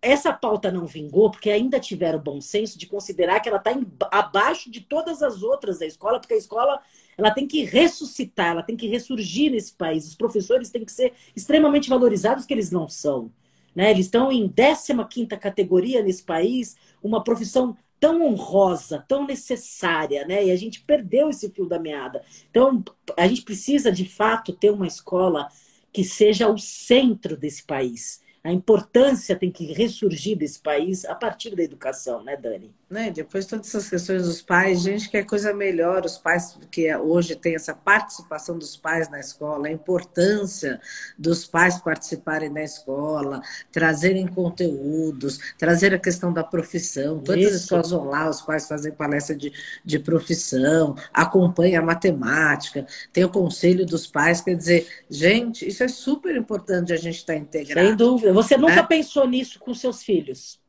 [0.00, 3.72] essa pauta não vingou porque ainda tiveram o bom senso de considerar que ela está
[4.10, 6.80] abaixo de todas as outras da escola, porque a escola
[7.16, 10.06] ela tem que ressuscitar, ela tem que ressurgir nesse país.
[10.06, 13.32] Os professores têm que ser extremamente valorizados, que eles não são.
[13.74, 13.90] Né?
[13.90, 20.44] Eles estão em 15 categoria nesse país, uma profissão tão honrosa, tão necessária, né?
[20.44, 22.22] E a gente perdeu esse fio da meada.
[22.50, 22.84] Então,
[23.16, 25.48] a gente precisa, de fato, ter uma escola
[25.92, 28.20] que seja o centro desse país.
[28.46, 32.72] A importância tem que ressurgir desse país a partir da educação, né, Dani?
[32.88, 33.10] Né?
[33.10, 37.56] Depois todas essas questões dos pais, gente quer coisa melhor, os pais que hoje tem
[37.56, 40.80] essa participação dos pais na escola, a importância
[41.18, 47.18] dos pais participarem da escola, trazerem conteúdos, trazer a questão da profissão.
[47.18, 47.54] Todas Isso.
[47.56, 49.52] as escolas vão lá, os pais fazem palestra de,
[49.84, 55.88] de profissão, acompanham a matemática, tem o conselho dos pais, quer dizer, gente, isso é
[55.88, 57.88] super importante a gente estar integrado.
[57.88, 58.32] Sem dúvida.
[58.32, 58.82] Você nunca É.
[58.84, 60.64] pensou nisso com seus filhos?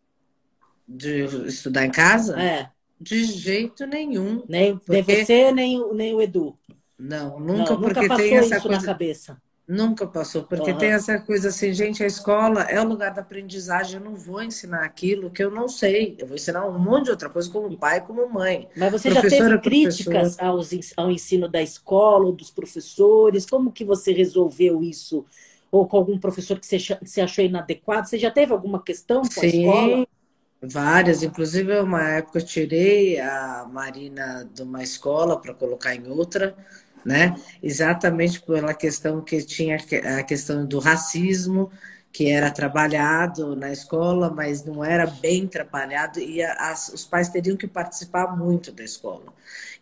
[0.88, 2.40] De estudar em casa?
[2.42, 2.70] É.
[3.00, 4.44] De jeito nenhum.
[4.48, 6.58] Nem, nem Porque- você, nem, o- nem o Edu.
[6.98, 8.82] Não, Não, nunca, porque passou tem essa isso coisa.
[8.82, 9.38] na cabeça.
[9.68, 10.80] Nunca passou, porque Aham.
[10.80, 13.96] tem essa coisa assim, gente, a escola é o lugar da aprendizagem.
[14.00, 16.16] Eu não vou ensinar aquilo que eu não sei.
[16.18, 18.70] Eu vou ensinar um monte de outra coisa como pai, como mãe.
[18.78, 23.46] Mas você já teve críticas aos, ao ensino da escola ou dos professores?
[23.46, 25.26] Como que você resolveu isso?
[25.70, 28.08] Ou com algum professor que você, que você achou inadequado?
[28.08, 30.08] Você já teve alguma questão com a escola?
[30.62, 31.22] Várias.
[31.24, 36.56] Inclusive, uma época eu tirei a Marina de uma escola para colocar em outra,
[37.06, 37.36] né?
[37.62, 39.78] Exatamente pela questão que tinha
[40.20, 41.72] a questão do racismo,
[42.12, 47.56] que era trabalhado na escola, mas não era bem trabalhado, e as, os pais teriam
[47.56, 49.32] que participar muito da escola.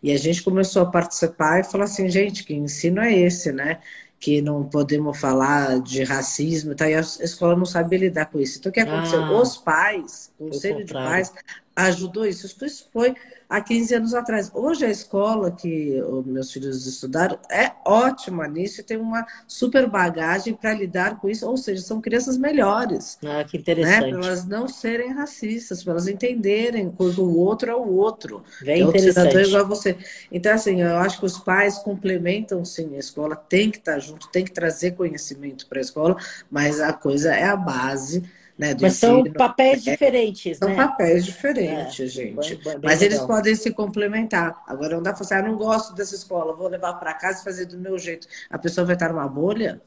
[0.02, 3.80] E a gente começou a participar e falou assim, gente, que ensino é esse, né?
[4.18, 8.40] Que não podemos falar de racismo e tal, e a escola não sabe lidar com
[8.40, 8.58] isso.
[8.58, 9.22] Então, o que aconteceu?
[9.22, 11.32] Ah, Os pais, o conselho de pais,
[11.76, 12.46] ajudou isso.
[12.64, 13.14] Isso foi
[13.48, 14.50] há 15 anos atrás.
[14.54, 19.88] Hoje a escola que os meus filhos estudaram é ótima nisso e tem uma super
[19.88, 23.18] bagagem para lidar com isso, ou seja, são crianças melhores.
[23.24, 24.12] Ah, que interessante.
[24.12, 24.18] Né?
[24.18, 28.42] Para elas não serem racistas, para elas entenderem que o outro é o outro.
[28.62, 29.36] Bem é interessante.
[29.36, 29.96] igual a você.
[30.30, 34.28] Então, assim, eu acho que os pais complementam sim a escola, tem que estar junto,
[34.28, 36.16] tem que trazer conhecimento para a escola,
[36.50, 38.22] mas a coisa é a base
[38.58, 40.74] né, Mas são papéis é, diferentes, são né?
[40.76, 42.54] Papéis diferentes, é, gente.
[42.56, 43.02] Bem, bem Mas legal.
[43.02, 44.62] eles podem se complementar.
[44.66, 47.44] Agora não dá para falar, ah, não gosto dessa escola, vou levar para casa e
[47.44, 48.26] fazer do meu jeito.
[48.48, 49.80] A pessoa vai estar numa bolha?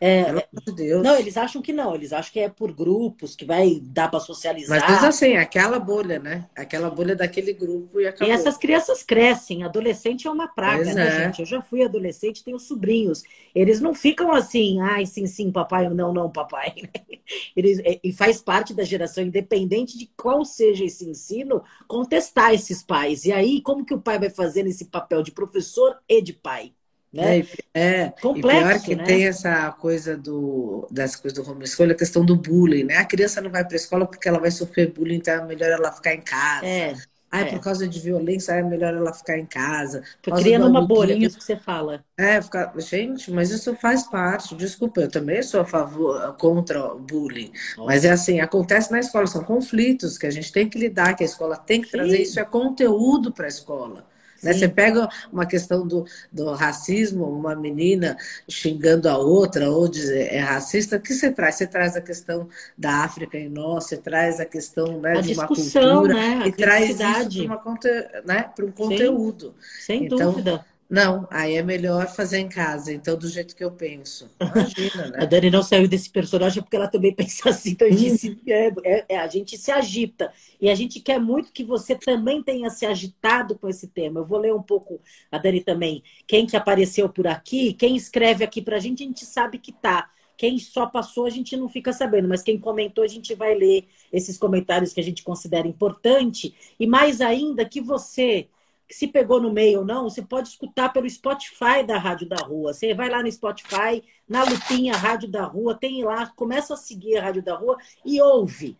[0.00, 1.02] É, Pelo amor de Deus.
[1.02, 4.20] Não, eles acham que não, eles acham que é por grupos, que vai dar para
[4.20, 4.78] socializar.
[4.78, 6.46] Mas mesmo assim, aquela bolha, né?
[6.54, 8.28] Aquela bolha daquele grupo e acabou.
[8.28, 11.24] E essas crianças crescem, adolescente é uma praga, pois né, é.
[11.24, 11.40] gente?
[11.40, 13.22] Eu já fui adolescente, tenho sobrinhos.
[13.54, 16.74] Eles não ficam assim, ai, sim, sim, papai, não, não, papai.
[17.56, 23.24] Eles, e faz parte da geração, independente de qual seja esse ensino, contestar esses pais.
[23.24, 26.72] E aí, como que o pai vai fazer nesse papel de professor e de pai?
[27.12, 27.40] Né?
[27.72, 29.04] É, é Complexo, e pior que né?
[29.04, 32.98] tem essa coisa do, dessa coisa do homeschooling, a questão do bullying, né?
[32.98, 35.70] A criança não vai para a escola porque ela vai sofrer bullying, então é melhor
[35.70, 36.66] ela ficar em casa.
[36.66, 36.94] É.
[37.30, 37.44] Ah, é.
[37.46, 40.02] por causa de violência, é melhor ela ficar em casa.
[40.22, 42.04] Criando uma bolha, é isso que você fala.
[42.16, 42.72] É, ficar...
[42.78, 44.54] gente, mas isso faz parte.
[44.54, 47.52] Desculpa, eu também sou a favor, contra o bullying.
[47.76, 47.90] Nossa.
[47.90, 51.24] Mas é assim, acontece na escola, são conflitos que a gente tem que lidar, que
[51.24, 51.96] a escola tem que Sim.
[51.96, 52.22] trazer.
[52.22, 54.06] Isso é conteúdo para a escola.
[54.42, 54.52] Né?
[54.52, 58.16] Você pega uma questão do, do racismo, uma menina
[58.48, 61.56] xingando a outra ou dizer é racista, o que você traz?
[61.56, 65.46] Você traz a questão da África em nós, você traz a questão né, de uma
[65.46, 66.42] cultura né?
[66.46, 69.54] e traz isso para né, um conteúdo.
[69.80, 70.64] Sem então, dúvida.
[70.88, 74.30] Não, aí é melhor fazer em casa, então, do jeito que eu penso.
[74.40, 75.18] Imagina, né?
[75.20, 77.70] a Dani não saiu desse personagem porque ela também pensa assim.
[77.70, 80.32] Então, a gente, é, é, é, a gente se agita.
[80.60, 84.20] E a gente quer muito que você também tenha se agitado com esse tema.
[84.20, 86.04] Eu vou ler um pouco, a Dani também.
[86.26, 90.08] Quem que apareceu por aqui, quem escreve aqui pra gente, a gente sabe que tá.
[90.36, 93.88] Quem só passou, a gente não fica sabendo, mas quem comentou, a gente vai ler
[94.12, 96.54] esses comentários que a gente considera importante.
[96.78, 98.46] E mais ainda, que você
[98.88, 102.72] se pegou no meio ou não, você pode escutar pelo Spotify da Rádio da Rua.
[102.72, 107.16] Você vai lá no Spotify, na lupinha Rádio da Rua, tem lá, começa a seguir
[107.16, 108.76] a Rádio da Rua e ouve.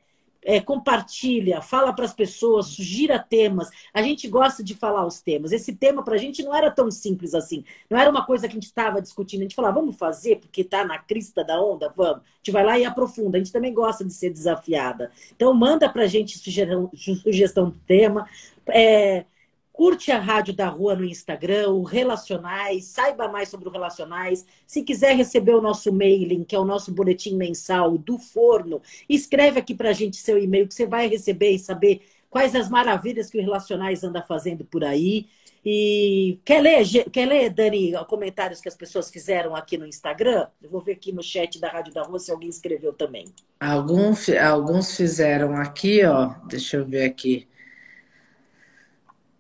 [0.49, 3.69] É, compartilha, fala para as pessoas, sugira temas.
[3.93, 5.51] A gente gosta de falar os temas.
[5.51, 7.65] Esse tema para a gente não era tão simples assim.
[7.91, 9.41] Não era uma coisa que a gente estava discutindo.
[9.41, 11.93] A gente falava, vamos fazer porque está na crista da onda?
[11.97, 12.19] Vamos.
[12.19, 13.39] A gente vai lá e aprofunda.
[13.39, 15.11] A gente também gosta de ser desafiada.
[15.35, 18.29] Então, manda para a gente sugestão, sugestão do tema.
[18.69, 19.25] É,
[19.77, 24.47] Curte a Rádio da Rua no Instagram, o Relacionais, saiba mais sobre o Relacionais.
[24.67, 29.61] Se quiser receber o nosso mailing, que é o nosso boletim mensal do forno, escreve
[29.61, 32.01] aqui para a gente seu e-mail, que você vai receber e saber
[32.31, 35.27] quais as maravilhas que o Relacionais anda fazendo por aí.
[35.63, 40.47] E quer ler, quer ler, Dani, comentários que as pessoas fizeram aqui no Instagram?
[40.63, 43.27] Eu vou ver aqui no chat da Rádio da Rua se alguém escreveu também.
[43.61, 46.33] Alguns, alguns fizeram aqui, ó.
[46.49, 47.47] Deixa eu ver aqui.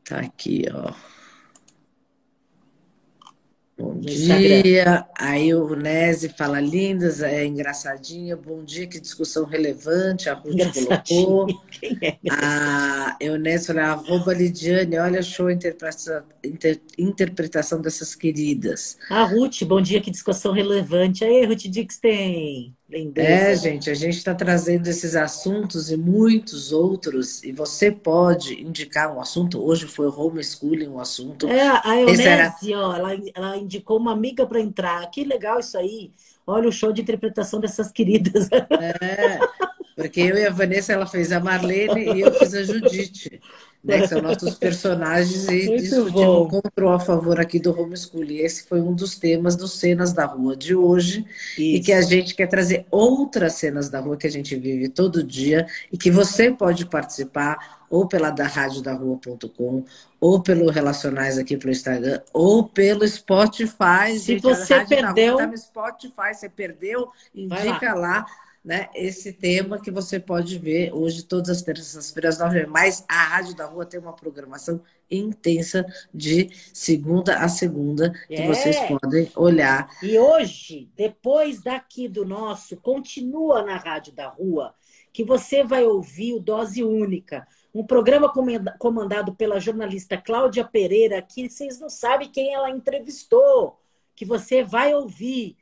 [0.08, 0.92] Tá aqui, ó.
[3.78, 5.06] Bom dia.
[5.18, 8.34] Aí o Nese fala lindas, é engraçadinha.
[8.34, 10.30] Bom dia, que discussão relevante.
[10.30, 11.46] A Ruth colocou.
[11.70, 18.96] Quem é a Eunese fala, arroba Lidiane, olha, show a interpretação, inter, interpretação dessas queridas.
[19.10, 21.22] A Ruth, bom dia, que discussão relevante.
[21.22, 22.74] Aí, Ruth Dixten.
[23.16, 29.12] É, gente, a gente está trazendo esses assuntos e muitos outros, e você pode indicar
[29.12, 29.60] um assunto.
[29.60, 31.48] Hoje foi homeschooling um assunto.
[31.48, 32.54] É, a Eunese, era...
[32.74, 35.04] ó, ela, ela indicou uma amiga para entrar.
[35.10, 36.12] Que legal isso aí.
[36.46, 38.48] Olha o show de interpretação dessas queridas.
[38.52, 39.40] É,
[39.96, 43.40] porque eu e a Vanessa, ela fez a Marlene e eu fiz a Judite
[43.86, 48.38] né, que são nossos personagens, e Muito discutimos contra ou a favor aqui do homeschooling.
[48.38, 51.60] Esse foi um dos temas dos Cenas da Rua de hoje, Isso.
[51.60, 55.22] e que a gente quer trazer outras cenas da rua que a gente vive todo
[55.22, 59.84] dia, e que você pode participar ou pela da rua.com,
[60.20, 64.18] ou pelo Relacionais aqui pelo Instagram, ou pelo Spotify.
[64.18, 65.36] Se gente, você perdeu...
[65.36, 68.00] Tá no Spotify, você perdeu, indica lá.
[68.00, 68.26] lá
[68.66, 73.54] né, esse tema que você pode ver hoje, todas as terças-feiras, nove Mas a Rádio
[73.54, 78.46] da Rua tem uma programação intensa de segunda a segunda, que é.
[78.48, 79.88] vocês podem olhar.
[80.02, 84.74] E hoje, depois daqui do nosso, continua na Rádio da Rua,
[85.12, 87.46] que você vai ouvir o Dose Única.
[87.72, 88.32] Um programa
[88.80, 93.78] comandado pela jornalista Cláudia Pereira, que vocês não sabem quem ela entrevistou,
[94.16, 95.56] que você vai ouvir.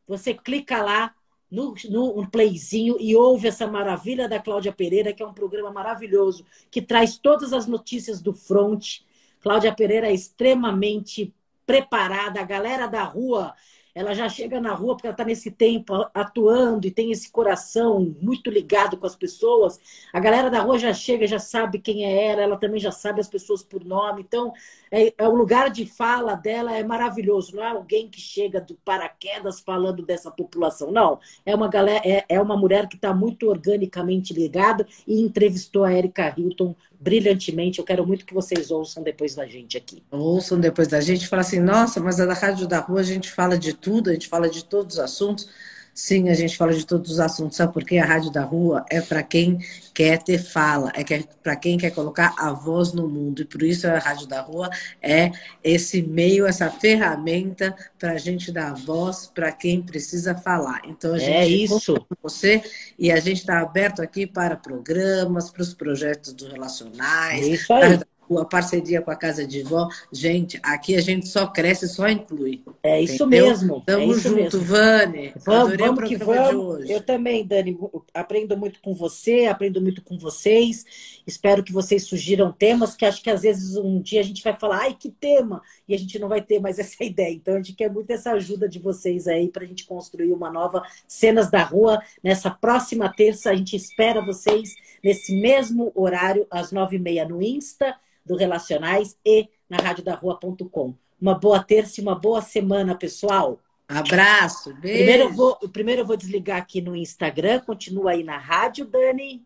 [0.08, 1.14] você clica lá,
[1.54, 5.72] no, no um playzinho e ouve essa maravilha da Cláudia Pereira, que é um programa
[5.72, 9.02] maravilhoso, que traz todas as notícias do front.
[9.40, 11.32] Cláudia Pereira é extremamente
[11.64, 13.54] preparada, a galera da rua
[13.96, 18.16] ela já chega na rua porque ela está nesse tempo atuando e tem esse coração
[18.20, 19.80] muito ligado com as pessoas.
[20.12, 23.22] A galera da rua já chega, já sabe quem é ela, ela também já sabe
[23.22, 24.22] as pessoas por nome.
[24.22, 24.52] Então,
[24.90, 27.56] é, é o lugar de fala dela é maravilhoso.
[27.56, 31.20] Não é alguém que chega do paraquedas falando dessa população, não.
[31.46, 35.94] É uma galera, é, é uma mulher que está muito organicamente ligada e entrevistou a
[35.94, 37.80] Erika Hilton brilhantemente.
[37.80, 40.02] Eu quero muito que vocês ouçam depois da gente aqui.
[40.10, 41.28] Ouçam depois da gente.
[41.28, 44.14] Fala assim, nossa, mas a da Rádio da Rua a gente fala de tudo, a
[44.14, 45.50] gente fala de todos os assuntos.
[45.94, 48.00] Sim, a gente fala de todos os assuntos, sabe por quê?
[48.00, 49.60] A Rádio da Rua é para quem
[49.94, 51.04] quer ter fala, é
[51.44, 53.44] para quem quer colocar a voz no mundo.
[53.44, 54.72] E por isso a Rádio da Rua
[55.02, 55.32] é
[55.64, 60.82] esse meio, essa ferramenta para a gente dar voz para quem precisa falar.
[60.86, 61.94] Então a é gente é isso.
[61.94, 62.64] com você
[62.98, 67.46] e a gente está aberto aqui para programas, para os projetos do Relacionais.
[67.46, 68.00] É isso aí
[68.40, 69.88] a parceria com a Casa de Vó.
[70.12, 72.64] Gente, aqui a gente só cresce, só inclui.
[72.82, 73.48] É isso entendeu?
[73.48, 73.82] mesmo.
[73.82, 74.62] Tamo é junto, mesmo.
[74.62, 75.34] Vani.
[75.46, 76.90] Vamos, vamos que vamos.
[76.90, 77.78] Eu também, Dani,
[78.14, 80.86] aprendo muito com você, aprendo muito com vocês.
[81.26, 84.54] Espero que vocês sugiram temas que acho que às vezes um dia a gente vai
[84.54, 85.62] falar, ai, que tema!
[85.88, 87.34] E a gente não vai ter mais essa ideia.
[87.34, 90.52] Então a gente quer muito essa ajuda de vocês aí para a gente construir uma
[90.52, 92.02] nova Cenas da Rua.
[92.24, 94.74] Nessa próxima terça, a gente espera vocês
[95.04, 97.96] nesse mesmo horário, às nove e meia no Insta
[98.26, 100.96] do Relacionais e na radiodarrua.com.
[101.20, 103.60] Uma boa terça e uma boa semana, pessoal.
[103.88, 104.98] Abraço, beijo.
[104.98, 109.46] Primeiro eu vou, primeiro eu vou desligar aqui no Instagram, continua aí na rádio, Dani.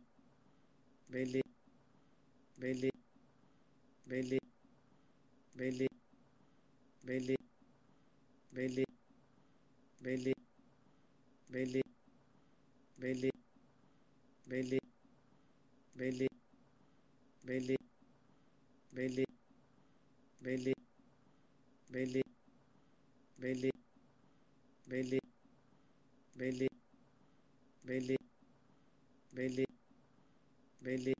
[1.10, 1.44] Beleza.
[2.58, 2.92] Beleza.
[4.06, 4.42] Beleza.
[5.56, 5.88] Beleza.
[7.04, 7.36] Beleza.
[8.52, 8.84] Beleza.
[10.00, 10.34] Beleza.
[11.50, 11.82] Beleza.
[12.98, 13.32] Beleza.
[14.48, 14.82] Beleza.
[15.96, 16.28] Beleza.
[17.44, 17.77] Beleza.
[18.98, 19.26] Beleza.
[20.42, 20.74] Beleza.
[21.92, 22.24] Beleza.
[23.38, 23.72] Beleza.
[24.88, 25.20] Beleza.
[26.36, 26.68] Beleza.
[27.86, 28.18] Beleza.
[29.32, 29.54] Beleza.
[30.82, 31.14] Beleza.